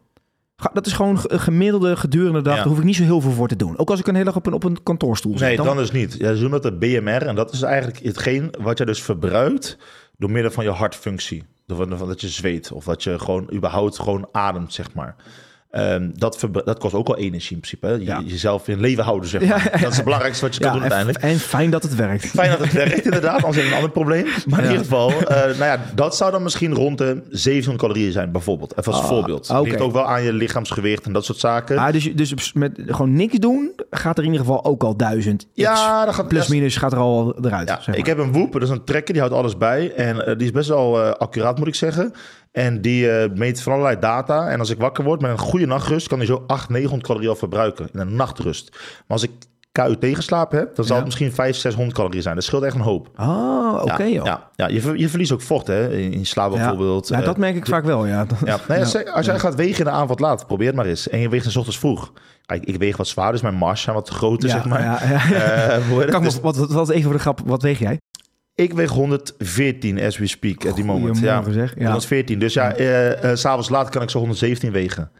[0.72, 2.52] Dat is gewoon gemiddelde gedurende dag.
[2.52, 2.58] Ja.
[2.58, 3.78] Daar hoef ik niet zo heel veel voor te doen.
[3.78, 5.40] Ook als ik een hele dag op een, op een kantoorstoel zit.
[5.40, 6.14] Nee, dan, dan dus niet.
[6.18, 7.26] Ja, ze noemen dat de BMR.
[7.26, 9.78] En dat is eigenlijk hetgeen wat je dus verbruikt
[10.16, 11.44] door middel van je hartfunctie.
[11.66, 15.16] Door van dat je zweet of dat je gewoon überhaupt gewoon ademt, zeg maar.
[15.70, 17.86] Ehm, dat, dat kost ook wel energie in principe.
[17.86, 17.92] hè.
[17.92, 18.22] Je, Ja.
[18.26, 19.70] Jezelf in leven houden, zeg maar.
[19.72, 19.78] ja.
[19.78, 21.24] Dat is het belangrijkste wat je kan doen en, uiteindelijk.
[21.34, 22.26] en fijn dat het werkt.
[22.26, 23.34] Fijn dat het werkt, inderdaad.
[23.42, 24.26] Anders heb je een ander probleem.
[24.46, 28.12] Maar in ieder geval, eh, nou ja, dat zou dan misschien rond de 700 calorieën
[28.12, 28.78] zijn, bijvoorbeeld.
[28.78, 29.50] Even als Ah, voorbeeld.
[29.50, 29.60] oké.
[29.68, 31.78] Ligt ook wel aan je lichaamsgewicht en dat soort zaken.
[31.78, 35.46] Ah, dus, dus met gewoon niks doen, gaat er in ieder geval ook al duizend.
[35.52, 37.68] Ja, dat gaat Plus minus gaat er al eruit.
[37.68, 37.96] Zeg maar.
[37.96, 39.92] ik heb een Whoop, dat is een trekker, die houdt alles bij.
[39.94, 42.12] En eh, die is best wel eh, accuraat, moet ik zeggen.
[42.58, 44.48] En die eh, meet van allerlei data.
[44.48, 47.30] En als ik wakker word met een goede nachtrust, kan die zo 800, 900 calorieën
[47.30, 48.70] al verbruiken in een nachtrust.
[48.72, 49.30] Maar als ik
[49.72, 51.02] KUT tegenslapen heb, dan zal Ja.
[51.02, 52.34] het misschien 500, 600 calorieën zijn.
[52.34, 53.08] Dat scheelt echt een hoop.
[53.14, 54.24] Ah, oké ja, joh.
[54.24, 57.08] ja, ja, je, ver- je verliest ook vocht hè, in, in slaap bijvoorbeeld.
[57.08, 58.26] Ja, Eh, dat merk ik vaak wel, ja.
[58.44, 58.58] ja.
[58.68, 61.08] Nee, als, als jij gaat wegen in de avond laat, probeer het maar eens.
[61.08, 62.12] En je weegt in 's ochtends vroeg.
[62.46, 64.82] Kijk, ik weeg wat zwaar, dus mijn mars zijn wat te groter, zeg maar.
[64.82, 65.30] ja, ja.
[65.30, 66.08] Eh?
[66.08, 67.98] Kan Dus wat, wat, wat even voor de grap, wat weeg jij?
[68.58, 71.18] Ik weeg 114 as we speak at die moment.
[71.18, 71.36] Ja.
[71.36, 71.74] Goedemorgen, zeg.
[71.78, 71.84] Ja.
[71.84, 72.38] 114.
[72.38, 75.10] Dus ja, eh, eh, s'avonds laat kan ik zo 117 wegen.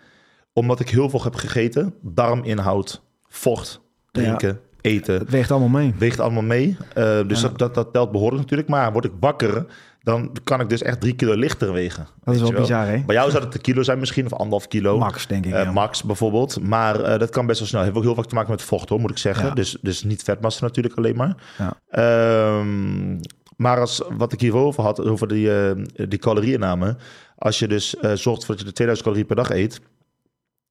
[0.53, 1.95] Omdat ik heel veel heb gegeten.
[2.03, 3.81] Darminhoud, vocht,
[4.11, 5.19] drinken, eten.
[5.19, 5.95] Het weegt allemaal mee.
[5.99, 6.77] Weegt allemaal mee.
[6.95, 7.49] Eh, dus Ja.
[7.49, 8.69] dat, dat, dat telt behoorlijk natuurlijk.
[8.69, 9.67] Maar word ik wakker,
[10.09, 12.07] dan kan ik dus echt drie kilo lichter wegen.
[12.25, 13.03] Dat is wel bizar, hè?
[13.07, 14.99] Bij jou zou het een kilo zijn misschien, of anderhalf kilo.
[14.99, 15.53] Max, denk ik.
[15.53, 15.73] Eh, ja.
[15.73, 16.61] max bijvoorbeeld.
[16.61, 17.83] Maar eh, dat kan best wel snel.
[17.83, 19.47] Heeft ook heel vaak te maken met vocht, hoor, moet ik zeggen.
[19.47, 19.55] Ja.
[19.55, 21.35] Dus, dus niet vetmassa natuurlijk alleen maar.
[21.59, 21.81] Ja.
[21.91, 23.19] Ehm,
[23.57, 25.71] maar als, wat ik hierover had, over die, eh
[26.09, 26.97] die calorieinname.
[27.37, 29.81] Als je dus zorgt voor dat je de 2000 calorieën per dag eet.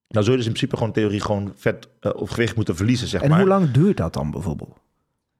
[0.08, 3.22] Dan zul je dus in principe gewoon theorie gewoon vet of gewicht moeten verliezen, zeg
[3.22, 3.38] En maar.
[3.38, 4.76] hoe lang duurt dat dan bijvoorbeeld?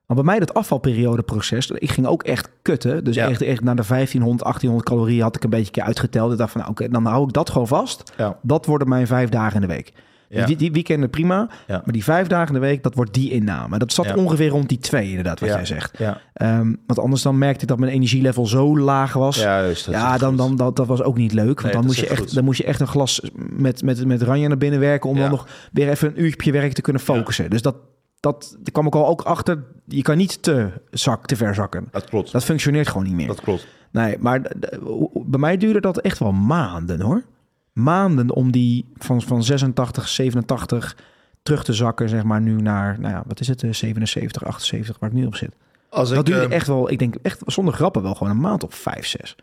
[0.08, 3.04] Want bij mij dat afvalperiodeproces, ik ging ook echt kutten.
[3.04, 3.28] Dus Ja.
[3.28, 6.32] echt, echt naar de 1500, 1800 calorieën had ik een beetje uitgeteld.
[6.32, 8.12] Ik dacht van, nou, oké, dan hou ik dat gewoon vast.
[8.16, 8.38] Ja.
[8.42, 9.92] Dat worden mijn vijf dagen in de week.
[10.28, 10.46] Ja.
[10.46, 11.82] Die, die weekenden prima, Ja.
[11.84, 13.78] maar die vijf dagen in de week, dat wordt die inname.
[13.78, 15.98] Dat zat ongeveer rond die twee, inderdaad, wat jij zegt.
[15.98, 19.36] Ja, Ehm, want anders dan merkte ik dat mijn energielevel zo laag was.
[19.36, 21.46] ja, juist, dat ja, dan, dan dat, dat was ook niet leuk.
[21.46, 22.34] Want Nee, dan, moest je echt goed.
[22.34, 25.10] dan moest je echt een glas met, met, met ranja naar binnen werken...
[25.10, 27.50] om dan nog weer even een uurtje werk te kunnen focussen.
[27.50, 27.76] Dus dat,
[28.20, 29.64] dat daar kwam ik al ook achter.
[29.84, 31.88] Je kan niet te, zak, te ver zakken.
[31.90, 32.32] Dat klopt.
[32.32, 33.26] Dat functioneert gewoon niet meer.
[33.26, 33.66] Dat klopt.
[33.90, 34.40] Nee, maar
[35.12, 37.22] bij mij duurde dat echt wel maanden hoor.
[37.72, 40.96] Maanden om die van, van 86, 87
[41.42, 44.98] terug te zakken, zeg maar, nu naar, nou ja, wat is het, eh, 77, 78,
[44.98, 45.52] waar ik nu op zit.
[45.88, 48.40] Als dat ik, duurde eh, echt wel, ik denk echt zonder grappen wel gewoon een
[48.40, 49.36] maand of 5, 6.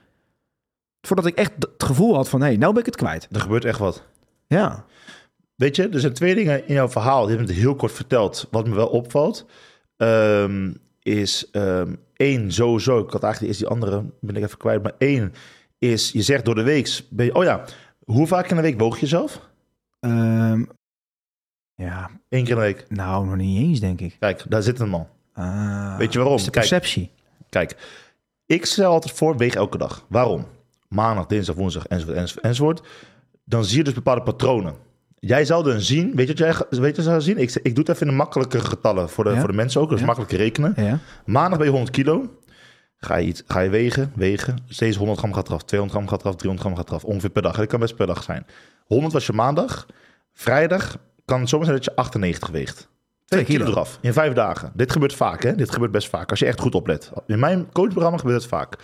[1.02, 3.28] Voordat ik echt het gevoel had van, hé, hey, nou ben ik het kwijt.
[3.32, 4.04] Er gebeurt echt wat.
[4.48, 4.86] Ja,
[5.56, 7.26] Weet je, er zijn twee dingen in jouw verhaal.
[7.28, 8.48] Die heb het heel kort verteld.
[8.52, 9.46] Wat me wel opvalt,
[9.98, 13.00] ehm, is ehm, één, sowieso.
[13.00, 14.84] Ik had eigenlijk eerst die andere, ben ik even kwijt.
[14.84, 15.34] Maar één
[15.78, 17.66] is, je zegt door de week, ben je, oh ja,
[18.06, 19.50] hoe vaak in de week woog je jezelf?
[20.00, 20.64] Ehm,
[21.76, 22.86] ja, Eén keer in de week.
[22.90, 24.16] nou nog niet eens, denk ik.
[24.20, 25.10] Kijk, daar zit hem al.
[25.34, 26.38] Ah, Weet je waarom?
[26.38, 26.68] is de Kijk.
[26.68, 27.12] perceptie.
[27.50, 27.76] Kijk,
[28.46, 30.06] ik stel altijd voor, weeg elke dag.
[30.10, 30.46] Waarom?
[30.88, 32.82] Maandag, dinsdag, woensdag, enzovoort, enzovoort, enzovoort.
[33.44, 34.76] Dan zie je dus bepaalde patronen.
[35.28, 37.38] Jij zou dan zien, weet je wat jij weet je zou zien?
[37.38, 39.40] Ik, ik doe het even in de makkelijke getallen voor de, Ja.
[39.40, 39.92] voor de mensen ook.
[39.92, 40.06] Is Ja.
[40.06, 40.74] makkelijk rekenen.
[40.76, 42.40] Ja, Maandag ben je 100 kilo.
[42.98, 44.58] Ga je, iets, ga je wegen, wegen.
[44.68, 47.04] Steeds 100 gram gaat eraf, 200 gram gaat eraf, 300 gram gaat eraf.
[47.04, 47.56] Ongeveer per dag.
[47.56, 48.46] Dat kan best per dag zijn.
[48.86, 49.86] 100 was je maandag.
[50.34, 52.76] Vrijdag kan het zomaar zijn dat je 98 weegt.
[52.76, 52.90] Twee
[53.26, 53.72] Twee kilo kilo.
[53.78, 54.72] eraf in vijf dagen.
[54.74, 55.56] Dit gebeurt vaak, hè?
[55.56, 56.30] Dit gebeurt best vaak.
[56.30, 57.12] Als je echt goed oplet.
[57.28, 58.78] In mijn coachprogramma gebeurt het vaak.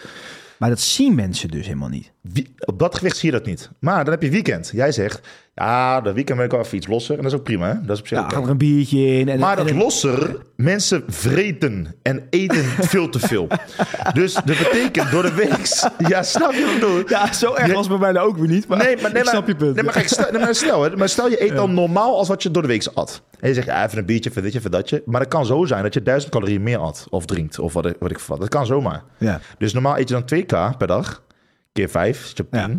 [0.57, 2.11] maar dat zien mensen dus helemaal niet.
[2.21, 3.69] Wie- op dat gewicht zie je dat niet.
[3.79, 4.69] Maar dan heb je weekend.
[4.73, 7.15] Jij zegt, ja, de weekend ben ik wel even iets losser.
[7.17, 7.73] En dat is ook prima, hè?
[7.81, 9.29] Dat is op zich Ja, gaat er een biertje in.
[9.29, 13.47] En, Maar en- dat losser, mensen vreten en eten veel te veel.
[14.13, 15.49] Dus dat betekent door de week...
[16.11, 17.03] Ja, snap je wat ik bedoel?
[17.09, 18.67] Ja, zo erg Je- was bij mij nou ook weer niet.
[18.67, 19.75] Maar Nee, maar, nee, snap je punt.
[19.75, 22.27] Nee, maar, kijk, stel, nee, maar, stel, hè, maar stel je eet dan normaal als
[22.27, 23.21] wat je door de week at.
[23.39, 25.01] En je zegt, ja, even een biertje, even ditje, even datje.
[25.05, 27.59] Maar het kan zo zijn dat je 1000 calorieën meer at of drinkt.
[27.59, 28.39] Of wat, ik- wat ik wat.
[28.39, 29.03] Dat kan zomaar.
[29.17, 29.39] Ja.
[29.57, 31.23] Dus normaal eet je dan 2k per dag.
[31.73, 32.59] Keer 5, zit je op 10.
[32.61, 32.69] Ja.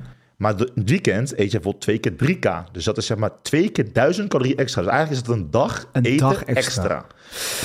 [0.43, 2.70] Maar het weekend eet je bijvoorbeeld 2 keer 3k.
[2.72, 4.82] Dus dat is zeg maar 2 keer 1000 calorieën extra.
[4.82, 6.55] Dus eigenlijk is het een dag Een eten dag extra.
[6.55, 7.07] extra.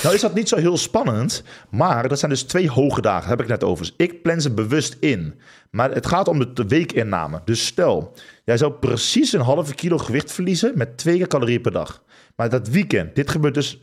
[0.04, 1.44] Nou is dat niet zo heel spannend.
[1.70, 3.22] Maar dat zijn dus twee hoge dagen.
[3.22, 3.86] Daar heb ik net over.
[3.86, 5.40] Dus ik plan ze bewust in.
[5.72, 7.42] Maar het gaat om de weekinname.
[7.46, 8.14] Dus stel,
[8.46, 12.04] jij zou precies een halve kilo gewicht verliezen met 2 keer calorieën per dag.
[12.36, 13.82] Maar dat weekend, dit gebeurt dus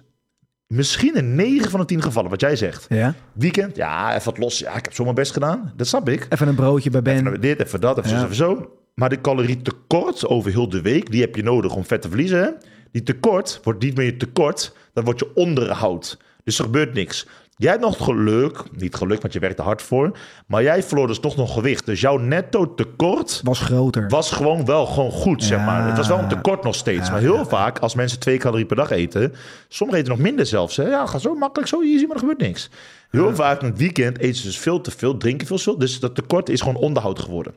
[0.66, 2.86] misschien in 9 van de 10 gevallen, wat jij zegt.
[2.88, 3.14] Ja.
[3.32, 4.58] Weekend, ja, even wat los.
[4.58, 5.72] Ja, ik heb zo mijn best gedaan.
[5.76, 6.26] Dat snap ik.
[6.28, 7.26] Even een broodje bij Ben.
[7.26, 8.18] Even dit, even dat, even Ja.
[8.18, 8.78] zo, even zo.
[8.94, 12.42] Maar de calorietekort over heel de week, die heb je nodig om vet te verliezen.
[12.42, 12.50] Hè?
[12.92, 16.18] Die tekort wordt niet meer je tekort, dan wordt je onderhoud.
[16.44, 17.26] Dus er gebeurt niks.
[17.56, 20.18] Jij hebt nog geluk, niet geluk, want je werkt er hard voor.
[20.46, 21.86] Maar jij verloor dus toch nog gewicht.
[21.86, 24.08] Dus jouw netto tekort Was groter.
[24.08, 25.86] was gewoon wel gewoon goed, zeg maar.
[25.86, 27.06] Het was wel een tekort nog steeds.
[27.06, 27.44] Ja, maar heel ja.
[27.44, 29.34] vaak, als mensen twee calorieën per dag eten...
[29.68, 30.76] sommigen eten nog minder zelfs.
[30.76, 30.88] Hè?
[30.88, 32.70] Ja, gaat zo makkelijk, zo easy, maar er gebeurt niks.
[33.10, 35.78] Heel vaak in het weekend eten ze dus veel te veel, drinken veel te veel.
[35.78, 37.54] Dus dat tekort is gewoon onderhoud geworden.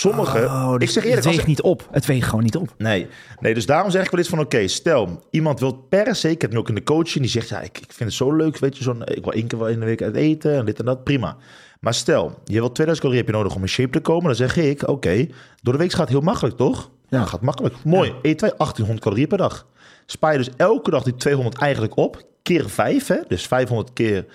[0.00, 1.24] Sommigen, Oh, dus ik zeg eerlijk...
[1.24, 1.88] het weegt niet op.
[1.90, 2.74] Het weegt gewoon niet op.
[2.78, 3.06] Nee.
[3.40, 4.38] nee, dus daarom zeg ik wel eens van...
[4.38, 6.30] oké, stel, iemand wil per se...
[6.30, 7.20] ik heb nu ook in de coaching...
[7.20, 8.58] die zegt, ja, ik, ik vind het zo leuk...
[8.58, 10.54] weet je, zo'n, ik wil één keer wel in de week uit eten...
[10.56, 11.36] en dit en dat, prima.
[11.80, 14.24] Maar stel, je wil 2000 calorieën heb je nodig om in shape te komen...
[14.24, 15.26] dan zeg ik, oké,
[15.62, 16.90] door de week gaat het heel makkelijk, toch?
[17.08, 17.24] Ja, Ja.
[17.24, 17.74] gaat makkelijk.
[17.84, 19.66] Mooi, eet wij 1800 calorieën per dag.
[20.06, 22.22] Spaar je dus elke dag die 200 eigenlijk op...
[22.42, 23.16] keer 5, hè?
[23.28, 24.26] Dus 500 keer...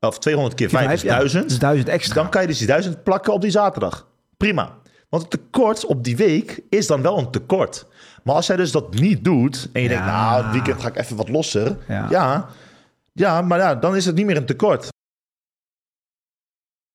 [0.00, 1.48] of 200 keer 5 is Ja, 1000...
[1.48, 2.14] dus duizend extra.
[2.14, 4.06] Dan kan je dus die 1000 plakken op die zaterdag.
[4.36, 4.80] Prima.
[5.12, 7.86] Want het tekort op die week is dan wel een tekort.
[8.22, 10.96] Maar als jij dus dat niet doet en je denkt, nou, het weekend ga ik
[10.96, 11.76] even wat losser.
[11.88, 12.06] Ja.
[12.10, 12.48] Ja,
[13.12, 14.88] ja, maar ja, dan is het niet meer een tekort.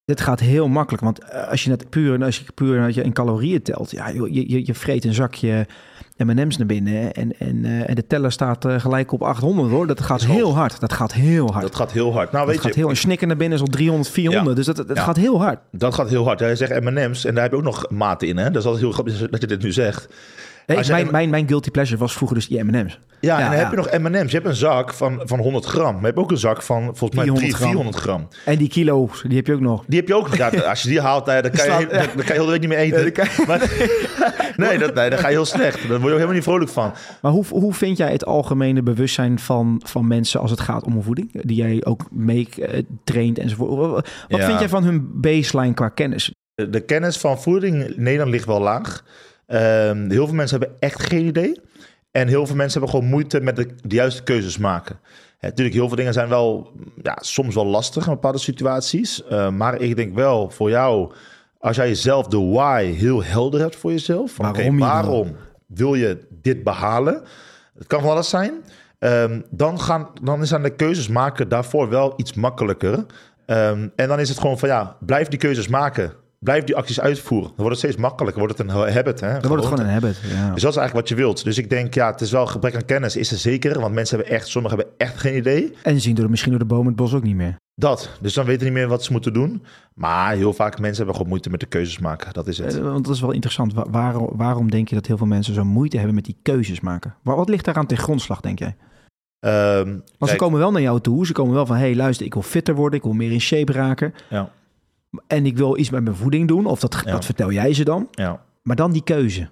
[0.08, 3.04] Dit gaat heel makkelijk, want eh, als je het puur, als je puur als je
[3.04, 5.68] in calorieën telt, ja, je, je, je vreet een zakje
[6.18, 9.88] M&M's naar binnen en, en, eh, en de teller staat eh, gelijk op 800 hoor.
[9.88, 10.36] Dat gaat hoog.
[10.36, 10.80] heel hard.
[10.80, 11.62] Dat gaat heel hard.
[11.62, 12.32] Dat gaat heel hard.
[12.32, 14.48] Nou, Dat weet gaat je, heel, een snikker naar binnen is al 300, 400.
[14.50, 14.54] Ja.
[14.64, 15.04] Dus dat, dat Ja.
[15.04, 15.60] gaat heel hard.
[15.72, 16.40] dat gaat heel hard.
[16.40, 18.44] Jij zegt M&M's en daar heb je ook nog maten in, hè?
[18.52, 20.08] Dat is altijd heel grappig dat je dit nu zegt.
[20.68, 23.00] Hey, mijn, M- mijn, mijn guilty pleasure was vroeger dus die M&M's.
[23.20, 23.64] Ja, Ja, en dan ja.
[23.64, 24.32] heb je nog M&M's.
[24.32, 25.92] Je hebt een zak van, van 100 gram.
[25.92, 27.70] Maar je hebt ook een zak van volgens mij 400 300, gram.
[27.70, 28.28] 400 gram.
[28.54, 29.84] En die kilo's, die heb je ook nog.
[29.88, 30.36] Die heb je ook.
[30.36, 32.46] Ja, als je die haalt, eh, dan kan je, heel- dan, dan kan je heel
[32.46, 33.14] de week niet meer eten.
[33.48, 33.60] Maar,
[34.68, 35.80] nee, dat, nee, dan ga je heel slecht.
[35.80, 36.94] Daar word je ook helemaal niet vrolijk van.
[37.22, 41.04] Maar hoe, hoe vind jij het algemene bewustzijn van, van mensen als het gaat om
[41.04, 41.42] voeding?
[41.44, 44.10] Die jij ook mee eh, traint enzovoort.
[44.30, 46.32] Wat vind jij van hun baseline qua kennis?
[46.56, 49.04] De, de kennis van voeding in Nederland ligt wel laag.
[49.48, 51.62] Ehm, heel veel mensen hebben echt geen idee.
[52.12, 55.00] En heel veel mensen hebben gewoon moeite met de, de juiste keuzes maken.
[55.38, 56.72] Hè, natuurlijk, heel veel dingen zijn wel
[57.04, 59.26] ja, soms wel lastig in bepaalde situaties.
[59.26, 61.12] Eh, maar ik denk wel voor jou,
[61.60, 64.32] als jij jezelf de why heel helder hebt voor jezelf.
[64.32, 65.36] Van, Waarom waarom
[65.66, 67.24] wil je dit behalen?
[67.78, 68.54] Het kan van alles zijn.
[69.00, 73.06] Ehm, dan, gaan, dan zijn de keuzes maken daarvoor wel iets makkelijker.
[73.46, 76.14] Ehm, en dan is het gewoon van ja, blijf die keuzes maken.
[76.40, 77.48] Blijf die acties uitvoeren.
[77.48, 78.40] Dan wordt het steeds makkelijker.
[78.44, 79.20] Wordt het een habit.
[79.20, 79.40] Hè?
[79.40, 80.18] Dan wordt het gewoon een habit.
[80.24, 80.52] Ja.
[80.54, 81.44] Dus dat is eigenlijk wat je wilt.
[81.44, 83.16] Dus ik denk, ja, het is wel gebrek aan kennis.
[83.16, 83.80] Is er zeker.
[83.80, 85.74] Want mensen hebben echt, sommigen hebben echt geen idee.
[85.84, 87.56] En zien door, misschien door de bomen het bos ook niet meer.
[87.76, 88.10] Dat.
[88.22, 89.64] Dus dan weten niet meer wat ze moeten doen.
[89.94, 92.34] Maar heel vaak mensen hebben gewoon moeite met de keuzes maken.
[92.34, 92.76] Dat is het.
[92.78, 93.74] Eh, Want dat is wel interessant.
[93.74, 96.80] Wa- waarom, waarom denk je dat heel veel mensen zo moeite hebben met die keuzes
[96.80, 97.16] maken?
[97.24, 98.76] Wa- Wat ligt daaraan ten grondslag, denk jij?
[99.40, 101.26] Ehm, Want ze kijk, komen wel naar jou toe.
[101.26, 102.98] Ze komen wel van, hey, luister, ik wil fitter worden.
[103.00, 104.14] Ik wil meer in shape raken.
[104.30, 104.50] Ja,
[105.28, 106.66] En ik wil iets met mijn voeding doen.
[106.66, 107.12] Of dat, Ja.
[107.12, 108.08] dat vertel jij ze dan.
[108.12, 109.50] ja, Maar dan die keuze.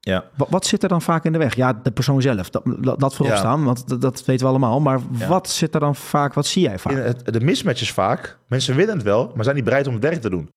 [0.00, 0.24] ja.
[0.36, 1.54] Wat, wat zit er dan vaak in de weg?
[1.56, 2.50] Ja, de persoon zelf.
[2.50, 3.40] Dat, dat, dat voorop Ja.
[3.40, 4.80] staan, want dat, dat weten we allemaal.
[4.80, 5.26] Maar Ja.
[5.28, 6.34] wat zit er dan vaak?
[6.34, 6.92] Wat zie jij vaak?
[6.92, 10.02] Het, de mismatch is vaak, mensen willen het wel, maar zijn niet bereid om het
[10.02, 10.50] werk te doen.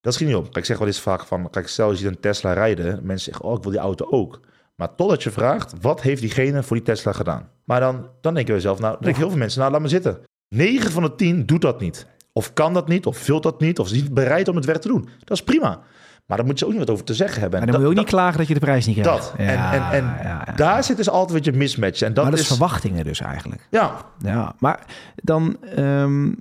[0.00, 0.42] Dat schiet niet op.
[0.44, 3.32] Kijk, ik zeg wel eens vaak van, kijk, stel je ziet een Tesla rijden, mensen
[3.32, 4.40] zeggen, oh, ik wil die auto ook.
[4.76, 7.48] Maar totdat je vraagt, wat heeft diegene voor die Tesla gedaan?
[7.64, 9.88] Maar dan, dan denk je bij jezelf, nou, denken heel veel mensen, nou, laat me
[9.88, 10.18] zitten.
[10.48, 12.06] 9 van de 10 doet dat niet.
[12.32, 14.80] Of kan dat niet, of vult dat niet, of is niet bereid om het werk
[14.80, 15.08] te doen.
[15.18, 15.80] Dat is prima.
[16.26, 17.60] Maar daar moet je ook niet wat over te zeggen hebben.
[17.60, 19.22] En dan moet je ook dat- niet klagen dat je de prijs niet krijgt.
[19.22, 19.34] Dat.
[19.36, 20.52] En, en, en ja, ja.
[20.56, 22.00] daar zit dus altijd een beetje mismatch.
[22.00, 23.66] En dat, maar dat is, is verwachtingen dus eigenlijk.
[23.70, 26.32] Ja, Ja, maar dan ehm,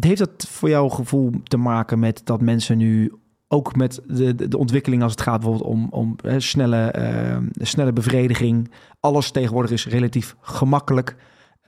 [0.00, 3.12] heeft dat voor jouw gevoel te maken met dat mensen nu
[3.48, 7.44] ook met de, de, de ontwikkeling als het gaat bijvoorbeeld om, om hè, snelle, ehm,
[7.52, 8.70] snelle bevrediging.
[9.00, 11.16] Alles tegenwoordig is relatief gemakkelijk.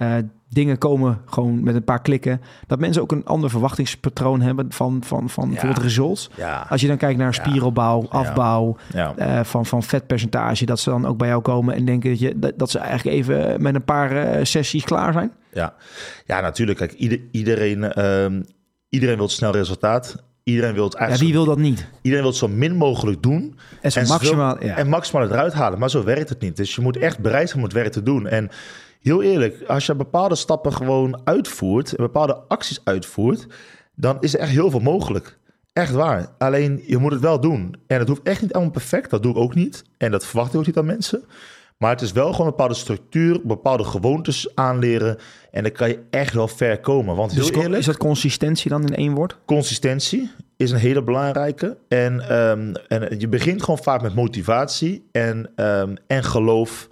[0.00, 0.14] Eh,
[0.48, 2.40] dingen komen gewoon met een paar klikken.
[2.66, 6.30] Dat mensen ook een ander verwachtingspatroon hebben van, van, van bijvoorbeeld results.
[6.36, 9.14] ja, Als je dan kijkt naar spieropbouw, afbouw, ja.
[9.16, 12.38] eh, van, van vetpercentage, dat ze dan ook bij jou komen en denken dat, je,
[12.38, 15.32] dat, dat ze eigenlijk even met een paar eh, sessies klaar zijn.
[15.52, 15.74] Ja,
[16.26, 16.78] ja natuurlijk.
[16.78, 18.42] Kijk, ieder, iedereen, ehm,
[18.88, 20.16] iedereen wil snel resultaat.
[20.44, 21.86] Iedereen wil het Ja, eigenlijk wie wil dat niet?
[22.02, 23.58] iedereen wil het zo min mogelijk doen.
[23.80, 24.76] En zo En maximaal, ja.
[24.76, 25.78] En maximaal het eruit halen.
[25.78, 26.56] Maar zo werkt het niet.
[26.56, 28.26] Dus je moet echt bereid zijn om het werk te doen.
[28.26, 28.50] En
[29.02, 31.94] heel eerlijk, als je bepaalde stappen gewoon uitvoert...
[31.94, 33.46] en bepaalde acties uitvoert...
[33.94, 35.38] dan is er echt heel veel mogelijk.
[35.72, 36.28] Echt waar.
[36.38, 37.74] Alleen, je moet het wel doen.
[37.86, 39.10] En het hoeft echt niet allemaal perfect.
[39.10, 39.84] Dat doe ik ook niet.
[39.98, 41.24] En dat verwacht ik ook niet aan mensen.
[41.78, 43.40] Maar het is wel gewoon een bepaalde structuur...
[43.44, 45.18] bepaalde gewoontes aanleren...
[45.50, 47.16] en dan kan je echt wel ver komen.
[47.16, 47.78] Want heel Dus eerlijk...
[47.78, 49.38] is dat consistentie dan in één woord?
[49.44, 51.76] Consistentie is een hele belangrijke.
[51.88, 56.88] En, ehm, en je begint gewoon vaak met motivatie en, ehm, en geloof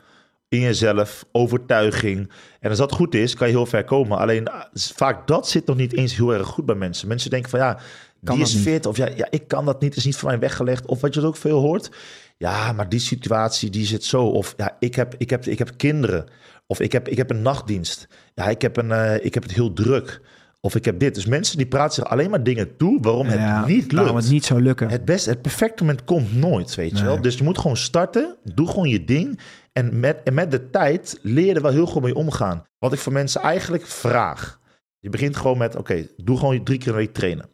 [0.48, 2.30] in jezelf, overtuiging.
[2.60, 4.18] En als dat goed is, kan je heel ver komen.
[4.18, 7.08] Alleen eh, vaak dat zit nog niet eens heel erg goed bij mensen.
[7.08, 7.78] Mensen denken van ja,
[8.24, 8.62] Kan die is niet.
[8.62, 8.86] fit.
[8.86, 10.86] Of ja, ja, ik kan dat niet, is niet voor mij weggelegd.
[10.86, 11.90] Of wat je ook veel hoort.
[12.36, 14.24] Ja, maar die situatie, die zit zo.
[14.24, 16.24] Of ja, ik heb, ik heb, ik heb kinderen.
[16.66, 18.08] Of ik heb, ik heb een nachtdienst.
[18.34, 20.20] Ja, ik heb, een, eh, ik heb het heel druk.
[20.60, 21.14] Of ik heb dit.
[21.14, 24.24] Dus mensen die praten zich alleen maar dingen toe waarom het niet waarom lukt.
[24.24, 24.88] het niet zou lukken.
[24.90, 27.04] Het beste, het perfecte moment komt nooit, weet je Nee.
[27.04, 27.20] wel.
[27.22, 29.40] Dus je moet gewoon starten, doe gewoon je ding.
[29.78, 32.64] En met, en met de tijd leer je er wel heel goed mee omgaan.
[32.78, 34.60] Wat ik voor mensen eigenlijk vraag.
[34.98, 37.48] Je begint gewoon met, oké, doe gewoon drie keer een week trainen.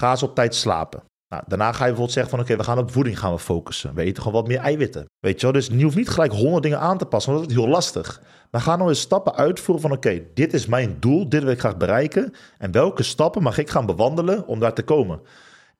[0.00, 1.02] Ga eens op tijd slapen.
[1.28, 3.94] Nou, daarna ga je bijvoorbeeld zeggen van, oké, we gaan op voeding gaan we focussen.
[3.94, 5.06] We eten gewoon wat meer eiwitten.
[5.18, 7.56] Weet je wel, dus je hoeft niet gelijk honderd dingen aan te passen, want dat
[7.56, 8.22] is heel lastig.
[8.50, 11.58] Maar ga nou eens stappen uitvoeren van, oké, dit is mijn doel, dit wil ik
[11.58, 12.34] graag bereiken.
[12.58, 15.20] En welke stappen mag ik gaan bewandelen om daar te komen?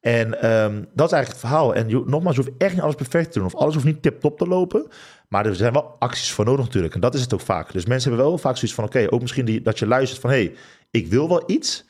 [0.04, 1.74] En ehm, dat is eigenlijk het verhaal.
[1.74, 3.46] En je, nogmaals, je hoeft echt niet alles perfect te doen.
[3.46, 4.86] Of alles hoeft niet tip-top te lopen.
[5.28, 6.94] Maar er zijn wel acties voor nodig natuurlijk.
[6.94, 7.72] En dat is het ook vaak.
[7.72, 8.84] Dus mensen hebben wel vaak zoiets van...
[8.84, 10.30] Oké, ook misschien die, dat je luistert van...
[10.30, 10.54] Hé, hey,
[10.90, 11.84] ik wil wel iets.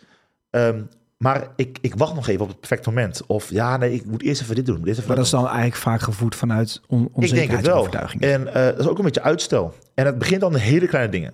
[0.51, 0.83] ehm,
[1.19, 3.23] maar ik, ik wacht nog even op het perfecte moment.
[3.27, 4.87] Of ja, nee, ik moet eerst even dit doen.
[4.87, 7.89] Even Maar dat is dan eigenlijk vaak gevoed vanuit on Ik denk het wel.
[8.19, 9.75] En eh, dat is ook een beetje uitstel.
[9.95, 11.33] En het begint dan de hele kleine dingen.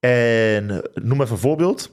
[0.00, 1.90] En noem even een voorbeeld.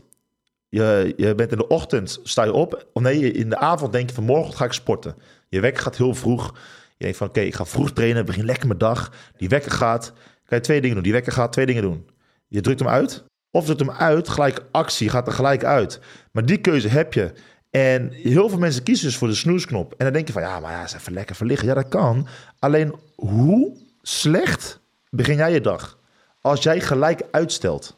[0.70, 2.88] Je, bent in de ochtend, sta je op.
[2.94, 5.16] Of nee, in de avond denk je van morgen ga ik sporten.
[5.48, 6.54] Je wekker gaat heel vroeg.
[6.98, 9.12] Je denkt van oké, ik ga vroeg trainen, begin lekker mijn dag.
[9.38, 10.14] Die wekker gaat,
[10.46, 11.04] kan je twee dingen doen.
[11.04, 12.10] Die wekker gaat twee dingen doen.
[12.48, 13.24] Je drukt hem uit.
[13.52, 16.00] Of drukt hem uit, gelijk actie, gaat er gelijk uit.
[16.32, 17.34] Maar die keuze heb je.
[17.70, 19.94] En heel veel mensen kiezen dus voor de snoesknop.
[19.98, 21.68] En dan denk je van, ja, maar ja, is even lekker verliggen.
[21.68, 22.28] Ja, dat kan.
[22.60, 25.98] Alleen, hoe slecht begin jij je dag?
[26.42, 27.98] Als jij gelijk uitstelt.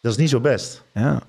[0.00, 0.82] Dat is niet zo best.
[0.92, 1.22] Ja.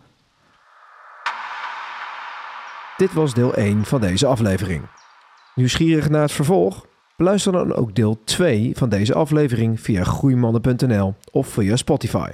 [2.97, 4.83] Dit was deel 1 van deze aflevering.
[5.55, 6.85] Nieuwsgierig naar het vervolg?
[7.15, 12.29] Beluister dan ook deel 2 van deze aflevering via groeimannen.nl of via Spotify.